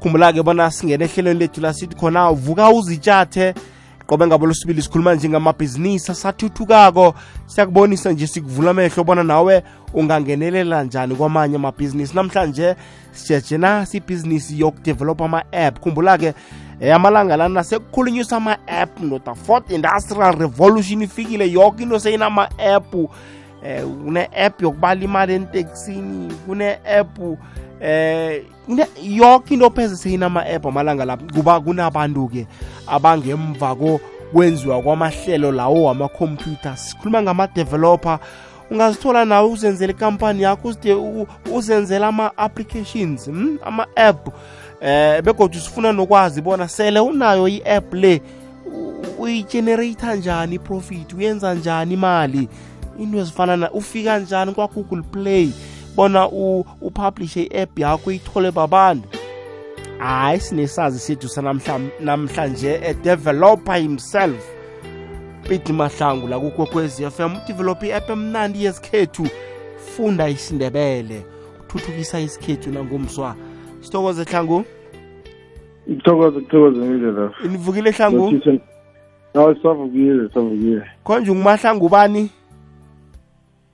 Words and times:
khumbula-ke 0.00 0.42
bona 0.42 0.70
singene 0.70 1.04
ehlelweni 1.04 1.40
lethu 1.40 1.60
la 1.60 1.72
sithi 1.72 1.96
khona 1.96 2.30
vuka 2.32 2.70
uzitshathe. 2.70 3.54
Qobe 4.06 4.26
ngabo 4.26 4.46
losibili 4.46 4.82
sikhuluma 4.82 5.14
njengamabhizinisi 5.14 6.12
asathuthukako. 6.12 7.14
Siyakubonisa 7.46 8.12
nje 8.12 8.26
sikuvula 8.26 8.70
amehlo 8.70 9.04
bona 9.04 9.22
nawe 9.22 9.62
ungangenelela 9.94 10.84
njani 10.84 11.14
kwamanye 11.14 11.56
amabhizinisi. 11.56 12.14
Namhlanje 12.14 12.76
sijeje 13.12 13.58
nasi 13.58 13.96
ibhizinisi 13.96 14.60
yokudevelopha 14.60 15.24
ama-app. 15.24 15.80
Khumbula-ke 15.80 16.34
eh, 16.80 16.94
amalanga 16.96 17.36
lana 17.36 17.64
sekukhulunyiswa 17.64 18.36
ama-app 18.36 19.00
nota 19.00 19.34
fourth 19.34 19.70
industrial 19.70 20.38
revolution 20.38 21.02
ifikile 21.02 21.50
yoke 21.50 21.82
into 21.82 21.98
seyinama-app 21.98 22.94
eh 23.64 23.84
kune-app 24.04 24.62
yokubala 24.62 25.04
imali 25.04 25.34
entekisini 25.34 26.32
kune-app 26.46 27.18
eh 27.80 28.42
yoke 29.02 29.54
into 29.54 29.70
pheze 29.70 29.96
seyinama-app 29.96 30.66
amalanga 30.66 31.04
la 31.04 31.16
kuba 31.16 31.60
kunabantu-ke 31.60 32.46
abangemva 32.86 33.76
kwenziwa 34.32 34.82
kwamahlelo 34.82 35.52
lawo 35.52 35.82
wamakhompyutha 35.82 36.76
sikhuluma 36.76 37.22
ngama-developer 37.22 38.18
ungazithola 38.70 39.24
nawe 39.24 39.48
uzenzela 39.48 39.92
ikampani 39.92 40.42
yakho 40.42 40.74
uzenzela 41.54 42.06
ama-applications 42.06 43.24
hmm? 43.26 43.58
ama-app 43.64 44.28
eh 44.80 45.22
begodwa 45.22 45.60
sifuna 45.60 45.92
nokwazi 45.92 46.42
bona 46.42 46.68
sele 46.68 47.00
unayo 47.00 47.48
i-app 47.48 47.94
le 47.94 48.22
uyigenerator 49.18 50.16
njani 50.16 50.54
i-profit 50.54 51.12
uyenza 51.12 51.54
njani 51.54 51.94
imali 51.94 52.48
into 52.98 53.18
ezifana 53.18 53.56
na 53.56 53.70
ufika 53.70 54.18
njani 54.18 54.52
kwa-google 54.52 55.02
play? 55.02 55.50
Bona 55.96 56.28
upublishe 56.80 57.42
i-app 57.42 57.78
yakho 57.78 58.12
ithole 58.12 58.50
babantu. 58.50 59.08
Hayi 59.98 60.40
sinesazi 60.40 60.98
sethu 60.98 61.28
sanamhlanje 61.28 62.80
a 62.84 62.94
developer 62.94 63.76
himself. 63.76 64.44
Pidi 65.48 65.72
mahlangu 65.72 66.28
la 66.28 66.36
f 66.36 67.14
FM 67.16 67.36
udevelophe 67.44 67.88
i-app 67.88 68.10
emnandi 68.10 68.64
yesikhethu. 68.64 69.26
Funda 69.76 70.28
isindebele 70.28 71.24
uthuthukisa 71.60 72.20
isikhethu 72.20 72.70
nangomswa. 72.70 73.36
Sithokoze 73.80 74.24
hlangu? 74.24 74.64
Ngithokoze 75.90 76.40
kuthokoze 76.40 76.78
ngindlela 76.78 77.30
nivukile 77.50 77.90
hlangu? 77.90 78.40
Hawu 79.34 79.56
savukile 79.62 80.28
savukile 80.34 80.82
konje 81.04 81.32
ngumahlangu 81.32 81.86
ubani 81.86 82.30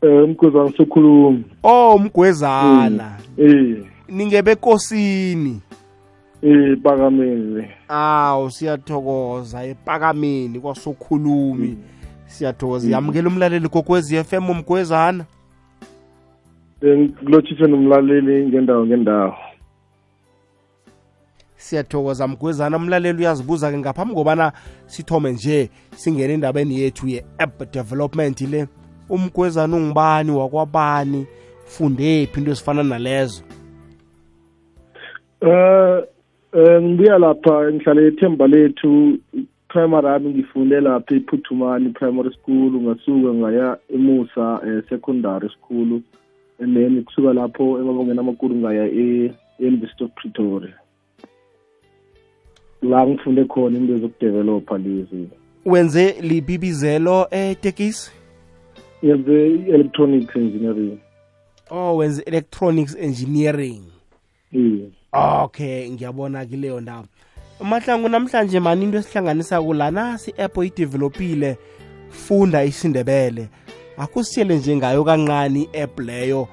um 0.04 0.24
umgwezana 0.24 0.72
sokhuluma 0.76 1.38
oh 1.62 1.94
umgwezana. 1.94 3.16
Eh 3.38 3.84
ningebekosini 4.08 5.60
eh 6.42 6.78
pakameni 6.82 7.64
awu 7.88 8.50
siyathokoza 8.50 9.64
epakameni 9.64 10.60
kwasokhulumi. 10.60 11.76
Siyathokoza. 12.26 12.90
Yamukela 12.90 13.28
umlaleli 13.28 13.68
kokwezi 13.68 14.24
FM 14.24 14.50
umgwezana? 14.50 15.24
Ngilotshise 16.84 17.66
nomlaleli 17.66 18.46
ngendawo 18.46 18.86
ngendawo. 18.86 19.34
Siyathokoza 21.56 22.28
mgwezana. 22.28 22.76
Umlaleli 22.76 23.18
uyazibuza 23.18 23.70
ke 23.70 23.78
ngaphambi 23.78 24.14
kobana 24.14 24.52
sithome 24.86 25.32
nje 25.32 25.70
singene 25.96 26.34
endabeni 26.34 26.80
yethu 26.80 27.08
ye-app 27.08 27.72
development 27.72 28.40
le. 28.40 28.66
Umgwezana 29.08 29.76
ungubani 29.76 30.30
wakwabani 30.30 31.26
funde 31.66 32.26
fundephi 32.26 32.38
into 32.40 32.50
ezifana 32.50 32.82
nalezo? 32.82 33.42
Eh 35.40 36.04
eh 36.52 36.82
ngibuya 36.82 37.18
lapha 37.18 37.72
ngihlale 37.72 38.06
ethemba 38.06 38.46
lethu 38.46 39.18
primary 39.68 40.06
yami 40.06 40.30
ngifunde 40.30 40.80
lapha 40.80 41.14
iphuthumani 41.14 41.88
primary 41.88 42.30
school 42.32 42.72
ngasuka 42.72 43.34
ngaya 43.34 43.76
emusa 43.94 44.60
eh, 44.66 44.82
secondary 44.88 45.48
school. 45.48 46.00
And 46.60 46.76
then 46.76 47.04
kusuka 47.04 47.32
lapho 47.32 47.78
emabongeni 47.78 48.18
amakhulu 48.18 48.54
ngaya 48.54 48.86
e-university 48.86 50.04
of 50.04 50.10
pretoria. 50.14 50.74
La 52.82 53.06
ngifunde 53.06 53.44
khona 53.44 53.78
into 53.78 53.98
zokudevelopha 53.98 54.78
lezi. 54.78 55.28
Wenze 55.64 56.14
libibizelo 56.20 57.26
etekisi 57.30 58.12
yenze 59.04 59.46
i-electronics 59.48 60.36
engineering. 60.36 60.98
Oh 61.70 61.96
wenze 61.96 62.22
electronics 62.22 62.96
engineering. 63.00 63.82
Yeah. 64.52 65.42
okay 65.44 65.90
ngiyabona 65.90 66.46
kileyo 66.46 66.80
ndawo. 66.80 67.04
Mahlangu 67.60 68.08
namhlanje 68.08 68.60
mani 68.60 68.84
into 68.84 68.98
esihlanganisa 68.98 69.62
kula 69.62 69.90
nasi 69.90 70.30
i-app 70.30 70.58
oyidevelopile 70.58 71.56
funda 72.08 72.64
isindebele. 72.64 73.48
Akusitshele 73.96 74.56
nje 74.56 74.76
ngayo 74.76 75.04
kancane 75.04 75.60
i-app 75.60 75.98
leyo 75.98 76.48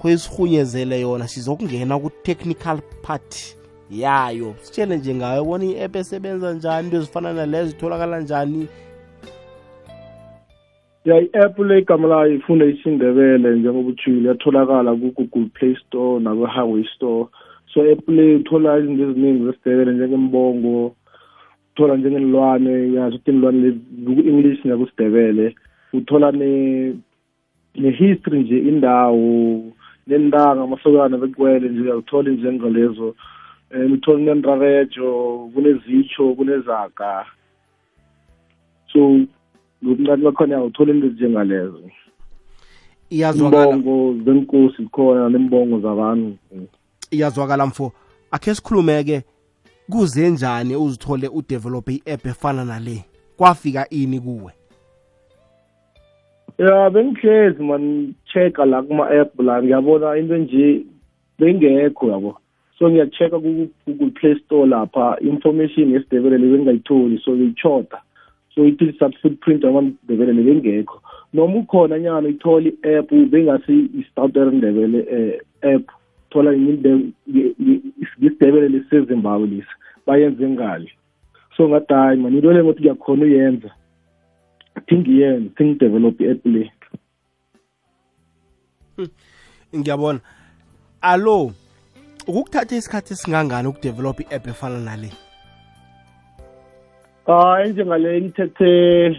kwesirhunyezele 0.00 1.00
yona 1.00 1.28
sizokungena 1.28 1.98
ku-technical 1.98 2.80
part 3.02 3.56
yayo. 3.90 4.54
Sitshele 4.62 4.96
nje 4.96 5.14
ngayo 5.14 5.44
bona 5.44 5.64
i-app 5.64 5.96
esebenza 5.96 6.52
njani 6.52 6.84
into 6.84 6.96
ezifana 6.96 7.32
nalezo 7.32 7.70
itholakala 7.70 8.20
njani 8.20 8.68
ya 11.06 11.20
i-app 11.20 11.58
le 11.58 11.78
igama 11.78 12.08
layo 12.08 12.34
ifunda 12.34 12.66
isindebele 12.66 13.56
njengoba 13.56 13.88
utshile 13.88 14.28
yatholakala 14.28 14.90
ku-google 14.94 15.46
play 15.54 15.76
store 15.76 16.20
nakwe-highway 16.20 16.84
store. 16.94 17.26
So 17.72 17.84
eplay 17.84 18.34
uthola 18.34 18.78
izinto 18.78 19.02
eziningi 19.10 19.44
zesidebele 19.44 19.92
njengembongo 19.92 20.94
uthola 21.72 21.96
njengenilwane 21.96 22.92
yazi 22.94 23.16
ukuthi 23.16 23.30
inilwane 23.30 23.72
ku-english 24.04 24.64
nakusidebele 24.64 25.54
uthola 25.92 26.32
ne-history 27.74 28.38
nje 28.38 28.58
indawo 28.58 29.62
nentanga 30.06 30.62
amasokana 30.62 31.18
bekwele 31.18 31.68
nje 31.68 31.80
uyawuthole 31.80 32.30
njengalezo 32.30 33.14
um 33.74 33.92
uthole 33.92 34.22
nenrarejo 34.22 35.50
kunezitsho 35.54 36.34
kunezaga. 36.34 37.26
So 38.92 39.20
lokuncane 39.82 40.24
bakhona 40.24 40.56
uyawuthole 40.56 40.92
into 40.92 41.06
ezinjengalezo 41.06 41.80
imbongo 43.10 44.14
zenkosi 44.24 44.82
khona 44.92 45.28
nembongo 45.28 45.80
zabantu. 45.80 46.36
Iyazwakala 47.10 47.66
mfo. 47.66 47.92
Akhe 48.30 48.54
sikhulume-ke 48.54 49.22
kuze 49.90 50.30
njani 50.30 50.76
uzithole 50.76 51.28
udevelophe 51.28 51.92
i-app 51.92 52.26
efana 52.26 52.64
nale? 52.64 53.04
Kwafika 53.36 53.88
ini 53.90 54.20
kuwe? 54.20 54.52
Ya 56.58 56.90
bengihlezi 56.90 57.62
man 57.62 58.14
check 58.32 58.58
la 58.58 58.82
kuma-app 58.82 59.40
la. 59.40 59.62
Ngiyabona 59.62 60.16
into 60.18 60.36
nje 60.36 60.86
bengekho 61.38 62.10
yabo. 62.10 62.38
So 62.78 62.90
ngiya-checka 62.90 63.38
ku-google 63.38 64.10
play 64.10 64.34
store 64.44 64.68
lapha 64.68 65.16
information 65.20 65.92
yesidebelele 65.92 66.46
bengingayitholi 66.46 67.18
so 67.24 67.32
ngiyichoda 67.32 68.02
so 68.56 68.64
ithi 68.64 68.92
sub-footprint 68.98 69.64
amandebelele 69.64 70.42
bengekho 70.42 71.02
noma 71.32 71.58
ukhona 71.58 71.98
nyana 71.98 72.28
uyithola 72.28 72.68
i-app 72.68 73.12
bengasi 73.12 73.90
i-stouter 74.00 74.52
ndebele 74.52 75.00
um 75.16 75.32
app 75.74 75.84
thola 76.30 76.52
ngisidebele 76.52 78.68
lesisezimbabwe 78.68 79.46
lesi 79.46 79.74
bayenze 80.06 80.48
ngale. 80.48 80.90
So 81.56 81.68
ngathi 81.68 81.94
hayi 81.94 82.20
mani 82.20 82.36
into 82.36 82.52
le 82.52 82.64
ngothi 82.64 82.80
ngiyakhona 82.80 83.24
uyenza 83.24 83.70
thi 84.86 84.96
ngiyenze 84.96 85.48
thi 85.56 85.64
ngidevelop 85.64 86.20
i-app 86.20 86.46
le. 86.46 86.72
Ngiyabona. 89.76 90.20
Alo 91.00 91.52
ukukuthatha 92.26 92.76
isikhathi 92.76 93.12
esingangani 93.12 93.68
ukudevelop 93.68 94.20
i-app 94.20 94.46
efana 94.46 94.78
nale? 94.78 95.25
Hayi 97.26 97.72
njengale 97.72 98.20
ngithethe 98.20 99.16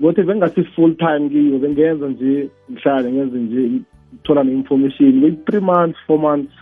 ngothi 0.00 0.22
bengingasi 0.22 0.64
full 0.64 0.96
time 0.96 1.28
kiyo 1.28 1.58
bengenza 1.58 2.08
nje 2.08 2.50
ngihlale 2.70 3.12
ngenze 3.12 3.38
nje 3.38 3.80
thola 4.22 4.44
ne-information 4.44 5.20
kwi-three 5.20 5.60
months 5.60 5.98
four 6.06 6.18
months. 6.18 6.52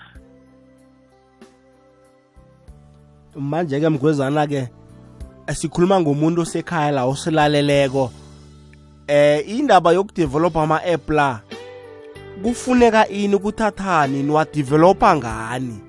Manje-ke 3.37 3.89
mgwezana-ke 3.89 4.69
sikhuluma 5.53 6.00
ngomuntu 6.00 6.41
osekhaya 6.41 6.91
la 6.91 7.05
osilaleleko. 7.05 8.11
Eh 9.09 9.59
indaba 9.59 9.93
yokudevelopha 9.93 10.62
ama-app 10.62 11.11
la 11.11 11.41
kufuneka 12.43 13.09
ini 13.09 13.38
kuthathani 13.38 14.23
niwadevelopha 14.23 15.17
ngani? 15.17 15.81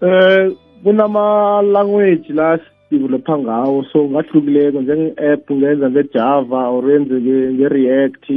Eh 0.00 0.52
kunama-language 0.84 2.32
la 2.32 2.58
sidevelopha 2.94 3.38
ngawo. 3.38 3.84
So 3.92 4.08
ngahlukileko 4.08 4.80
njenge-app 4.80 5.50
ungenza 5.50 5.90
nge-java 5.90 6.68
or 6.68 6.90
yenze 6.90 7.14
nge-react 7.20 8.30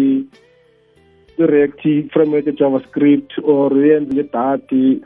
i-react 1.37 2.11
framework 2.11 2.47
e-javascript 2.47 3.31
or 3.43 3.71
yenze 3.73 4.13
nge-dati 4.13 5.01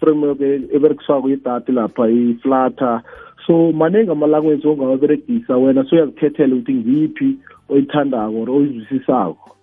framework 0.00 0.40
eberekiswako 0.76 1.30
yedati 1.30 1.72
lapha 1.72 2.08
i-flutter. 2.08 3.02
So 3.46 3.72
maningi 3.72 4.10
ama-language 4.10 4.68
ongawaberegisa 4.68 5.56
wena 5.56 5.84
soyazikhethela 5.84 6.54
ukuthi 6.54 6.74
ngiyiphi 6.74 7.36
oyithandako 7.68 8.40
or 8.42 8.50
oyizwisisako 8.50 9.56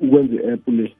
ukwenza 0.00 0.34
i-app 0.34 0.68
le. 0.68 0.94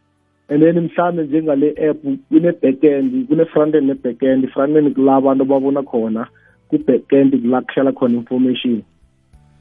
And 0.49 0.62
then 0.62 0.81
mhlawumbe 0.81 1.23
njengale 1.23 1.69
app 1.91 2.03
kune-backend 2.29 3.26
kune-frontend 3.29 3.87
ne-backend 3.87 4.44
i-frontend 4.44 4.94
kula 4.94 5.17
abantu 5.17 5.44
babona 5.44 5.82
khona 5.82 6.26
ku-backend 6.72 7.36
kula 7.42 7.60
kuhlala 7.60 7.92
khona 7.92 8.16
information 8.16 8.82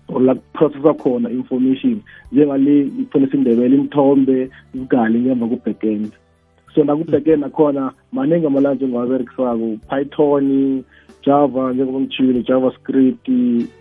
or 0.07 0.21
la 0.21 0.33
kuprocessa 0.35 0.93
khona 1.03 1.29
information 1.29 1.99
njengale 2.31 2.85
kufanele 2.85 3.31
sindebele 3.31 3.75
imithombe 3.75 4.49
izigali 4.73 5.19
ngemva 5.19 5.51
ku-backend 5.51 6.11
so 6.73 6.83
naku-backend 6.83 7.43
nakhona 7.43 7.91
maningi 8.11 8.47
amalanje 8.47 8.85
engiwaberekisako 8.85 9.67
python 9.89 10.83
java 11.25 11.73
njengoba 11.73 11.99
ngitshile 11.99 12.43
javascript 12.43 13.27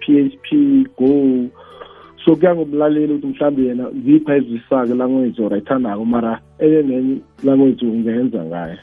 php 0.00 0.46
go. 0.98 1.48
So 2.24 2.36
kuya 2.36 2.54
ngomlaleli 2.54 3.14
ukuthi 3.14 3.26
mhlawumbe 3.26 3.62
yena 3.62 3.84
ngipha 3.90 4.36
ezwisake 4.36 4.94
language 4.94 5.42
or 5.42 5.54
ayithandako 5.54 6.04
mara 6.04 6.40
enye 6.58 6.82
nenye 6.82 7.18
language 7.42 7.86
ungenza 7.86 8.44
ngayo 8.44 8.78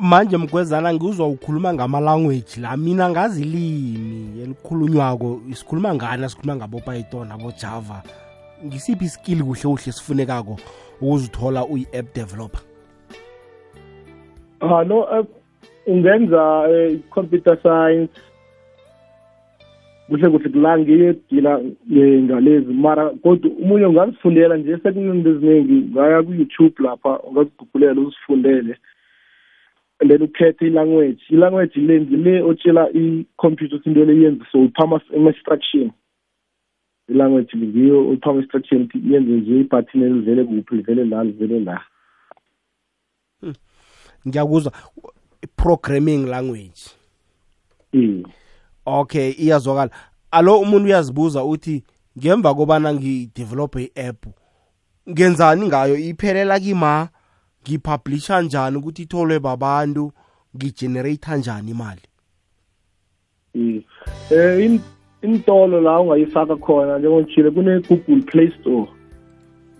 manje 0.00 0.36
mgwezana 0.36 0.94
ngiwuzwa 0.94 1.28
ukhuluma 1.28 1.74
ngama-language 1.74 2.60
la. 2.60 2.76
Mina 2.76 3.10
ngazi 3.10 3.42
ilimi 3.42 4.42
elikhulunywako 4.42 5.40
sikhuluma 5.52 5.94
ngani 5.94 6.28
sikhuluma 6.28 6.56
ngabo-python 6.56 7.32
abo-java 7.32 8.02
ngisiphi 8.64 9.04
iskill 9.04 9.42
kuhle 9.42 9.62
kuhle 9.62 9.92
sifunekako 9.92 10.56
ukuzithola 11.00 11.64
uyi-app 11.64 12.14
developer? 12.14 12.60
Ah 14.60 14.84
no 14.84 15.00
uh, 15.00 15.26
ungenza 15.86 16.68
uh, 16.68 16.98
computer 17.10 17.58
science. 17.62 18.12
Kuhle 20.08 20.30
kuhle 20.30 20.48
kula 20.48 20.78
ngiyedila 20.78 21.60
ngalezi 21.92 22.72
mara 22.72 23.10
kodwa 23.10 23.50
umunye 23.50 23.86
ungazifundela 23.86 24.56
nje 24.56 24.78
sekuninto 24.82 25.30
eziningi 25.30 25.90
ngaya 25.92 26.22
ku-youtube 26.22 26.74
lapha 26.78 27.18
ungazigugulela 27.20 28.00
uzifundele. 28.00 28.76
And 30.00 30.10
then 30.10 30.22
ukhethe 30.22 30.66
i-language. 30.66 31.20
I-language 31.30 31.76
le 31.76 32.00
ngile 32.00 32.42
otshela 32.42 32.88
i-computer 32.94 33.76
ukuthi 33.76 33.90
into 33.90 34.04
le 34.04 34.22
yenze 34.22 34.44
so 34.52 34.58
uphama 34.58 35.00
ama-instruction 35.16 35.90
i-language 37.08 37.56
ngiyo 37.56 38.10
uphama 38.10 38.40
instruction 38.40 38.82
ukuthi 38.82 39.12
yenze 39.12 39.32
nje 39.32 39.60
ibhathini 39.60 40.04
elivele 40.04 40.44
kuphi 40.44 40.74
livele 40.74 41.04
la 41.04 41.24
livele 41.24 41.60
la. 41.60 41.80
Ngiyakuzwa. 44.28 44.72
Programming 45.56 46.26
language. 46.26 46.90
Eh 47.92 48.24
okay 48.86 49.30
iyazwakala. 49.30 49.90
Alo 50.30 50.60
umuntu 50.60 50.86
uyazibuza 50.86 51.44
uthi 51.44 51.84
ngemva 52.18 52.54
kobana 52.54 52.94
ngidevelop 52.94 53.76
i-app 53.76 54.26
ngenzani 55.10 55.66
ngayo? 55.66 55.96
Iphelela 55.96 56.60
kima? 56.60 57.08
Ngipublisha 57.66 58.42
njani 58.42 58.76
ukuthi 58.76 59.02
itholwe 59.02 59.38
babantu 59.38 60.12
ngigenerate 60.56 61.36
njani 61.36 61.70
imali? 61.70 62.02
Eh 64.30 64.80
intolo 65.22 65.80
la 65.80 66.00
ungayifaka 66.00 66.56
khona 66.56 66.98
njengongitshile 66.98 67.50
kune-google 67.50 68.22
play 68.22 68.52
store. 68.60 68.86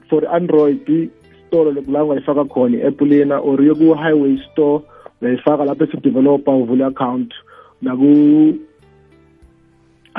For 0.09 0.29
android 0.29 1.11
store 1.47 1.73
la 1.89 2.05
ungayifaka 2.05 2.45
khona 2.45 2.77
i-app 2.77 3.01
lena 3.01 3.39
or 3.39 3.59
yoku-highway 3.63 4.39
store 4.53 4.83
uyayifaka 5.21 5.65
lapho 5.65 5.85
esidevelopa 5.85 6.53
uvule 6.53 6.85
account 6.85 7.35
naku 7.83 8.55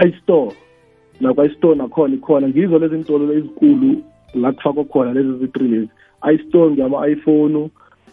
i-store 0.06 0.56
nakwa-i-store 1.22 1.76
nakhona 1.76 2.16
ikhona. 2.16 2.50
Ngizo 2.50 2.80
lezi 2.80 2.98
ntolo 2.98 3.34
ezikulu 3.34 4.04
la 4.34 4.52
kufakwa 4.52 4.86
khona 4.86 5.14
lezi 5.14 5.34
zi-three 5.40 5.68
lezi 5.68 5.90
i-store 6.22 6.72
ngiyama-iphone 6.72 7.70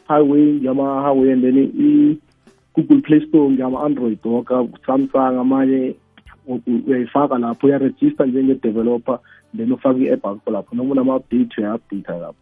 highway 0.08 0.52
ngiyama-highway 0.52 1.32
and 1.32 1.42
then 1.42 1.58
i-google 1.58 3.00
play 3.00 3.20
store 3.28 3.50
ngiyama-android 3.50 4.18
woka 4.24 4.66
samsung 4.86 5.38
amanye 5.40 5.94
uyayifaka 6.86 7.38
lapho 7.38 7.66
uyarejista 7.66 8.26
njenge-developer 8.26 9.18
then 9.56 9.72
ufake 9.72 10.00
i-app 10.00 10.26
akho 10.26 10.50
lapho 10.50 10.76
noma 10.76 10.92
unama-update 10.92 11.60
uya-update 11.60 12.08
lapho. 12.08 12.34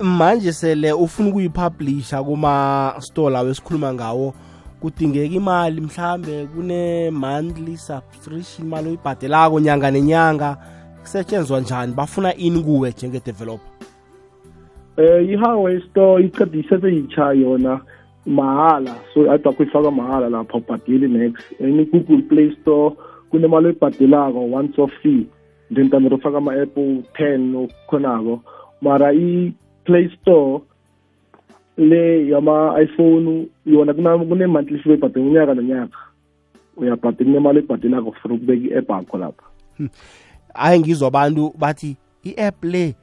Manje 0.00 0.52
sele 0.52 0.92
ufuna 0.92 1.28
ukuyipublisha 1.28 2.22
kuma-store 2.22 3.32
lawo 3.32 3.48
esikhuluma 3.48 3.94
ngawo 3.94 4.34
kudingeka 4.80 5.34
imali 5.34 5.80
mhlambe 5.80 6.46
kune-monthly 6.46 7.76
subscription 7.76 8.66
imali 8.66 8.88
oyibhadelako 8.88 9.60
nyanga 9.60 9.90
nenyanga 9.90 10.56
kusetshenzwa 11.00 11.60
njani? 11.60 11.94
Bafuna 11.94 12.34
ini 12.36 12.62
kuwe 12.62 12.90
njenge-developer 12.90 13.71
eh 14.96 15.28
i-highway 15.28 15.80
store 15.80 16.24
iqeda 16.24 16.58
iseseyitsha 16.58 17.32
yona 17.32 17.80
mahala. 18.26 18.94
So 19.14 19.30
ade 19.32 19.48
akuyifaka 19.48 19.90
mahala 19.90 20.28
lapha 20.28 20.58
ubhadeli 20.58 21.08
next 21.08 21.44
and 21.60 21.80
i-google 21.80 22.22
play 22.22 22.56
store 22.60 22.96
kunemali 23.30 23.66
oyibhadelako 23.66 24.50
once 24.50 24.78
off 24.78 24.92
fee 25.02 25.26
then 25.70 25.90
tamele 25.90 26.14
ufaka 26.14 26.38
ama-app 26.38 26.76
ten 27.16 27.54
okhonako. 27.54 28.40
Mara 28.80 29.12
i-play 29.12 30.10
store 30.20 30.60
le 31.76 32.28
yama-iphone 32.28 33.48
yona 33.66 33.94
kune-monthly 33.94 34.78
fee 34.78 34.90
oyibhadela 34.90 35.26
unyaka 35.26 35.54
nonyaka. 35.54 35.98
Uyabhadela 36.76 37.24
kunemali 37.24 37.58
oyibhadelako 37.58 38.12
for 38.12 38.32
ukubeka 38.32 38.74
i-app 38.74 38.90
akho 38.90 39.18
lapha. 39.18 39.44
Hayi 40.54 40.80
ngizwa 40.80 41.08
abantu 41.08 41.54
bathi 41.58 41.96
i-app 42.24 42.64
le 42.64 42.94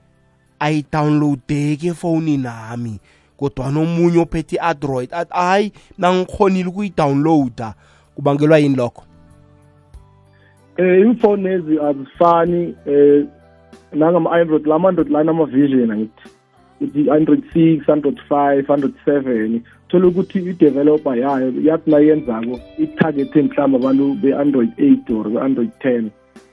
ayidownloadeki 0.59 1.88
efowunini 1.88 2.44
nami 2.44 3.00
kodwana 3.38 3.79
omunye 3.79 4.19
ophethe 4.19 4.56
i-android 4.56 5.13
athi 5.13 5.33
hayi 5.33 5.71
nangikhonile 5.97 6.69
ukuyidownloada. 6.69 7.73
Kubangelwa 8.15 8.57
yini 8.57 8.75
lokho? 8.75 9.03
Um 10.79 10.85
imfoni 10.85 11.47
ezi 11.47 11.79
azifani 11.79 12.75
um 12.85 13.27
nangama-android 13.94 14.67
lama-android 14.67 15.09
lana 15.09 15.31
ama-vision 15.31 15.91
angithi 15.91 16.39
ukuthi 16.81 17.12
android 17.12 17.44
six 17.53 17.85
hundred 17.85 18.19
five 18.29 18.67
hundred 18.67 18.94
seven 19.05 19.62
thole 19.89 20.07
ukuthi 20.07 20.39
i-developer 20.39 21.17
yayo 21.17 21.53
yathi 21.63 21.91
nayiyenzako 21.91 22.59
i-targethe 22.77 23.41
mhlawumbe 23.41 23.77
abantu 23.77 24.13
be-android 24.13 24.69
eight 24.77 25.10
or 25.10 25.29
be-android 25.29 25.72
ten 25.79 26.12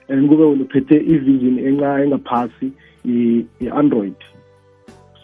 and 0.09 0.29
kube 0.29 0.45
wena 0.45 0.65
uphethe 0.65 0.97
i-vision 0.97 1.59
engaphasi 1.59 2.73
i-android. 3.07 4.15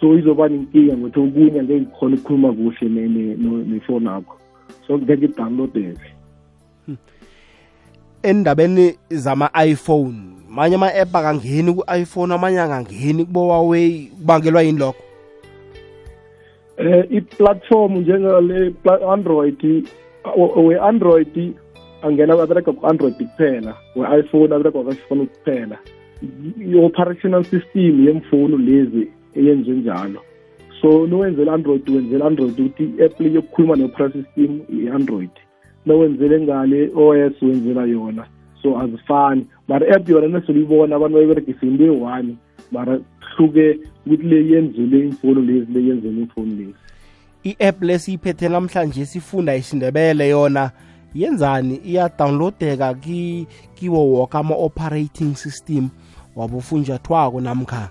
So 0.00 0.14
izoba 0.18 0.48
nenkinga 0.48 0.96
ngokuthi 0.96 1.20
okunye 1.20 1.60
angeke 1.60 1.80
ngikhona 1.80 2.16
ukukhuluma 2.16 2.52
kuhle 2.52 2.88
nefoni 3.68 4.06
yakho. 4.06 4.34
So 4.86 4.98
ngeke 4.98 5.24
idownloadeke. 5.24 6.08
Endabeni 8.22 8.94
zama-iphone 9.10 10.16
manye 10.48 10.74
ama-app 10.74 11.16
akangeni 11.16 11.72
ku-iphone 11.74 12.34
amanye 12.34 12.60
angangeni 12.60 13.24
kubo-huawei 13.24 14.10
kubangelwa 14.18 14.62
yini 14.62 14.78
lokho? 14.78 15.02
Eh 16.76 17.06
i-platform 17.10 17.98
njengale 17.98 18.74
android 19.08 19.86
we-android 20.56 21.54
angena 22.02 22.34
abereka 22.42 22.72
ku-android 22.72 23.14
kuphela 23.14 23.74
we-iphone 23.96 24.52
abereka 24.54 24.82
ku-iphone 24.82 25.26
kuphela 25.26 25.78
i-operational 26.60 27.44
system 27.44 28.06
yemfoni 28.06 28.56
lezi 28.56 29.08
eyenziwe 29.34 29.76
njalo. 29.76 30.20
So 30.80 31.06
nowenzela 31.06 31.52
android 31.52 31.88
wenzela 31.88 32.26
android 32.26 32.60
ukuthi 32.60 32.84
i-app 32.84 33.20
le 33.20 33.32
yokukhuluma 33.32 33.76
ne-operating 33.76 34.24
system 34.24 34.60
i-android. 34.68 35.30
Nowenzele 35.86 36.40
ngale 36.40 36.90
os 36.94 37.42
wenzela 37.42 37.86
yona. 37.86 38.26
So 38.62 38.78
azifani. 38.78 39.46
Mara 39.68 39.86
i-app 39.86 40.08
yona 40.08 40.28
nesoluyibona 40.28 40.96
abantu 40.96 41.14
bayiberegisa 41.14 41.66
into 41.66 41.84
eyi-one 41.84 42.36
mara 42.72 42.98
hluke 43.36 43.78
ukuthi 44.06 44.26
le 44.26 44.46
yenzele 44.46 44.98
imfoni 44.98 45.46
lezi 45.46 45.72
le 45.72 45.84
yenzele 45.84 46.20
imfoni 46.20 46.54
lezi. 46.54 46.74
I-app 47.44 47.82
lesiyiphethe 47.82 48.48
namhlanje 48.48 49.06
sifunda 49.06 49.56
isindebele 49.56 50.28
yona. 50.28 50.70
Yenzani? 51.14 51.76
Iyadawunlowudeka 51.76 52.94
ki 52.94 53.46
kiwo 53.74 54.06
woke 54.06 54.38
ama-operating 54.38 55.34
system 55.34 55.88
wabofunjathwako 56.36 57.40
namkha? 57.40 57.90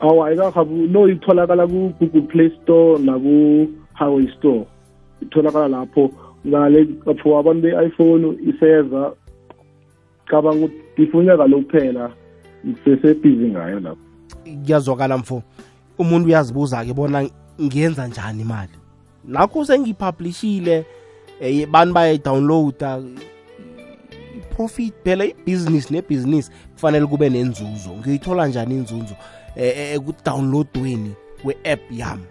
Awa 0.00 0.28
ayikahabu 0.28 0.74
no 0.86 1.08
itholakala 1.08 1.66
ku-google 1.66 2.22
play 2.22 2.50
store 2.62 2.98
naku-highway 2.98 4.28
store. 4.38 4.66
Itholakala 5.22 5.68
lapho. 5.68 6.10
Ngale 6.46 6.86
for 7.22 7.40
abantu 7.40 7.62
be-iphone 7.62 8.38
iseza 8.46 9.12
cabanga 10.26 10.66
ukuthi 10.66 11.02
ifunyeka 11.02 11.46
lo 11.46 11.64
sesebhizi 12.84 13.48
ngayo 13.48 13.80
lapho. 13.80 13.98
Kuyazwakala 14.64 15.18
mfo. 15.18 15.42
Umuntu 15.98 16.28
uyazibuza-ke 16.28 16.94
bona 16.94 17.28
ngiyenza 17.60 18.06
njani 18.06 18.42
imali? 18.42 18.72
Nakho 19.24 19.64
sengiyipublishile 19.64 20.86
eh 21.40 21.66
bantu 21.66 21.94
bayayidownloada 21.94 23.02
profit 24.56 24.94
phela 25.04 25.24
ibhizinisi 25.24 25.94
nebhizinisi 25.94 26.50
kufanele 26.72 27.06
kube 27.06 27.30
nenzuzo. 27.30 27.90
Ngiyithola 27.98 28.46
njani 28.46 28.74
inzuzo? 28.74 29.14
Eh 29.56 29.94
ekudownloadweni 29.94 31.12
kwe-app 31.42 31.80
yami. 31.90 32.26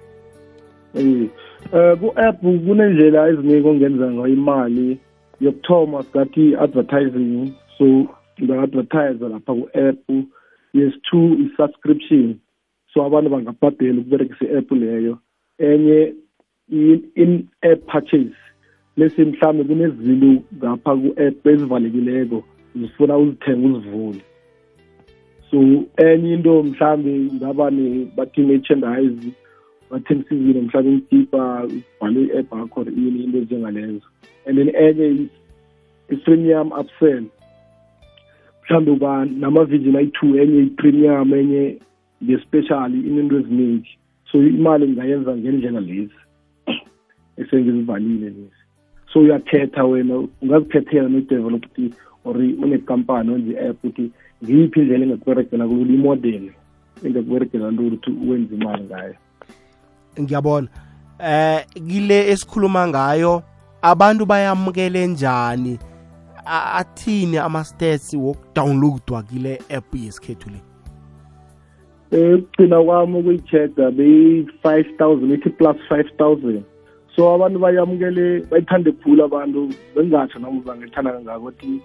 Eh 0.95 1.29
eh 1.73 1.97
ku-app 1.99 2.41
kunendlela 2.41 3.29
eziningi 3.29 3.67
ongenza 3.67 4.11
ngayo 4.11 4.27
imali 4.27 4.97
yokuthoma 5.41 6.03
singathi 6.03 6.49
i-advertising. 6.51 7.53
So 7.77 7.85
unga-advertise 8.39 9.29
lapha 9.29 9.53
ku-app. 9.53 10.09
Yes 10.73 10.93
two 11.09 11.37
i-subscription. 11.43 12.39
So 12.93 13.05
abantu 13.05 13.29
bangabhadela 13.29 13.99
ukuberekisa 14.01 14.45
i-app 14.45 14.71
leyo. 14.71 15.17
Enye 15.59 16.13
in-app 17.15 17.85
purchase. 17.87 18.35
Lesi 18.97 19.25
mhlawumbe 19.25 19.63
kunezinto 19.63 20.43
ngapha 20.57 20.95
ku-app 20.95 21.47
ezivalekileko 21.47 22.43
zifuna 22.75 23.17
uzithenge 23.17 23.67
uzivule 23.67 24.21
so 25.51 25.57
enye 25.97 26.33
into 26.33 26.63
mhlawumbe 26.63 27.13
ngaba 27.35 27.71
bathi 28.15 28.41
merchandise 28.41 29.31
bathengisa 29.91 30.35
izinto 30.35 30.61
mhlawumbe 30.61 30.91
imtipa 30.91 31.63
ubhale 31.63 32.21
i-app 32.23 32.51
yakho 32.51 32.81
or 32.81 32.87
ini 32.89 33.23
into 33.23 33.37
ezingalezo 33.37 34.07
and 34.45 34.57
then 34.57 34.69
enye 34.75 35.27
i-premium 36.09 36.71
upsell. 36.71 37.25
Mhlawumbe 38.63 38.91
uba 38.91 39.25
nama-vision 39.25 39.95
ayi-two 39.95 40.39
enye 40.41 40.61
i-premium 40.63 41.33
enye 41.33 41.79
nge-special 42.23 42.93
into 42.93 43.39
eziningi. 43.39 43.97
So 44.31 44.37
imali 44.37 44.87
ngingayenza 44.87 45.37
ngendlela 45.37 45.79
lezi. 45.79 46.19
Esengizivalile 47.37 48.29
lezi. 48.29 48.56
So 49.13 49.19
uyakhetha 49.19 49.83
wena 49.83 50.27
ungazikhethela 50.41 51.09
nodevelop 51.09 51.65
ukuthi 51.65 51.93
or 52.25 52.37
unekampani 52.37 53.31
wenze 53.31 53.51
i-app 53.51 53.85
ukuthi 53.85 54.11
ngiyiphi 54.43 54.79
indlela 54.79 55.05
engakuberegela 55.05 55.67
kulula 55.67 55.93
imodel 55.93 56.49
engakuberegela 57.03 57.71
lula 57.71 57.95
ukuthi 57.95 58.11
wenze 58.29 58.55
imali 58.55 58.83
ngayo? 58.83 59.15
Ngiyabona. 60.21 60.67
Eh 61.19 61.65
kile 61.87 62.31
esikhuluma 62.31 62.87
ngayo 62.87 63.43
abantu 63.81 64.25
bayamukele 64.25 65.07
njani? 65.07 65.79
Athini 66.45 67.37
ama-stats 67.37 68.13
wokudownloadwa 68.13 69.23
kile 69.23 69.59
app 69.69 69.95
yesikhethu 69.95 70.49
le? 70.49 70.59
Ukugcina 72.11 72.83
kwami 72.83 73.19
ukuyi-check-a 73.19 73.91
beyi-five 73.91 74.97
thousand 74.97 75.31
ithi 75.31 75.49
plus 75.49 75.77
five 75.89 76.09
thousand 76.17 76.63
so 77.17 77.33
abantu 77.33 77.59
bayamukele 77.59 78.45
bayithande 78.45 78.91
khulu 78.91 79.23
abantu. 79.25 79.73
Bengingatsho 79.95 80.39
noma 80.39 80.61
bangithanda 80.61 81.11
kangako 81.11 81.39
ukuthi 81.39 81.81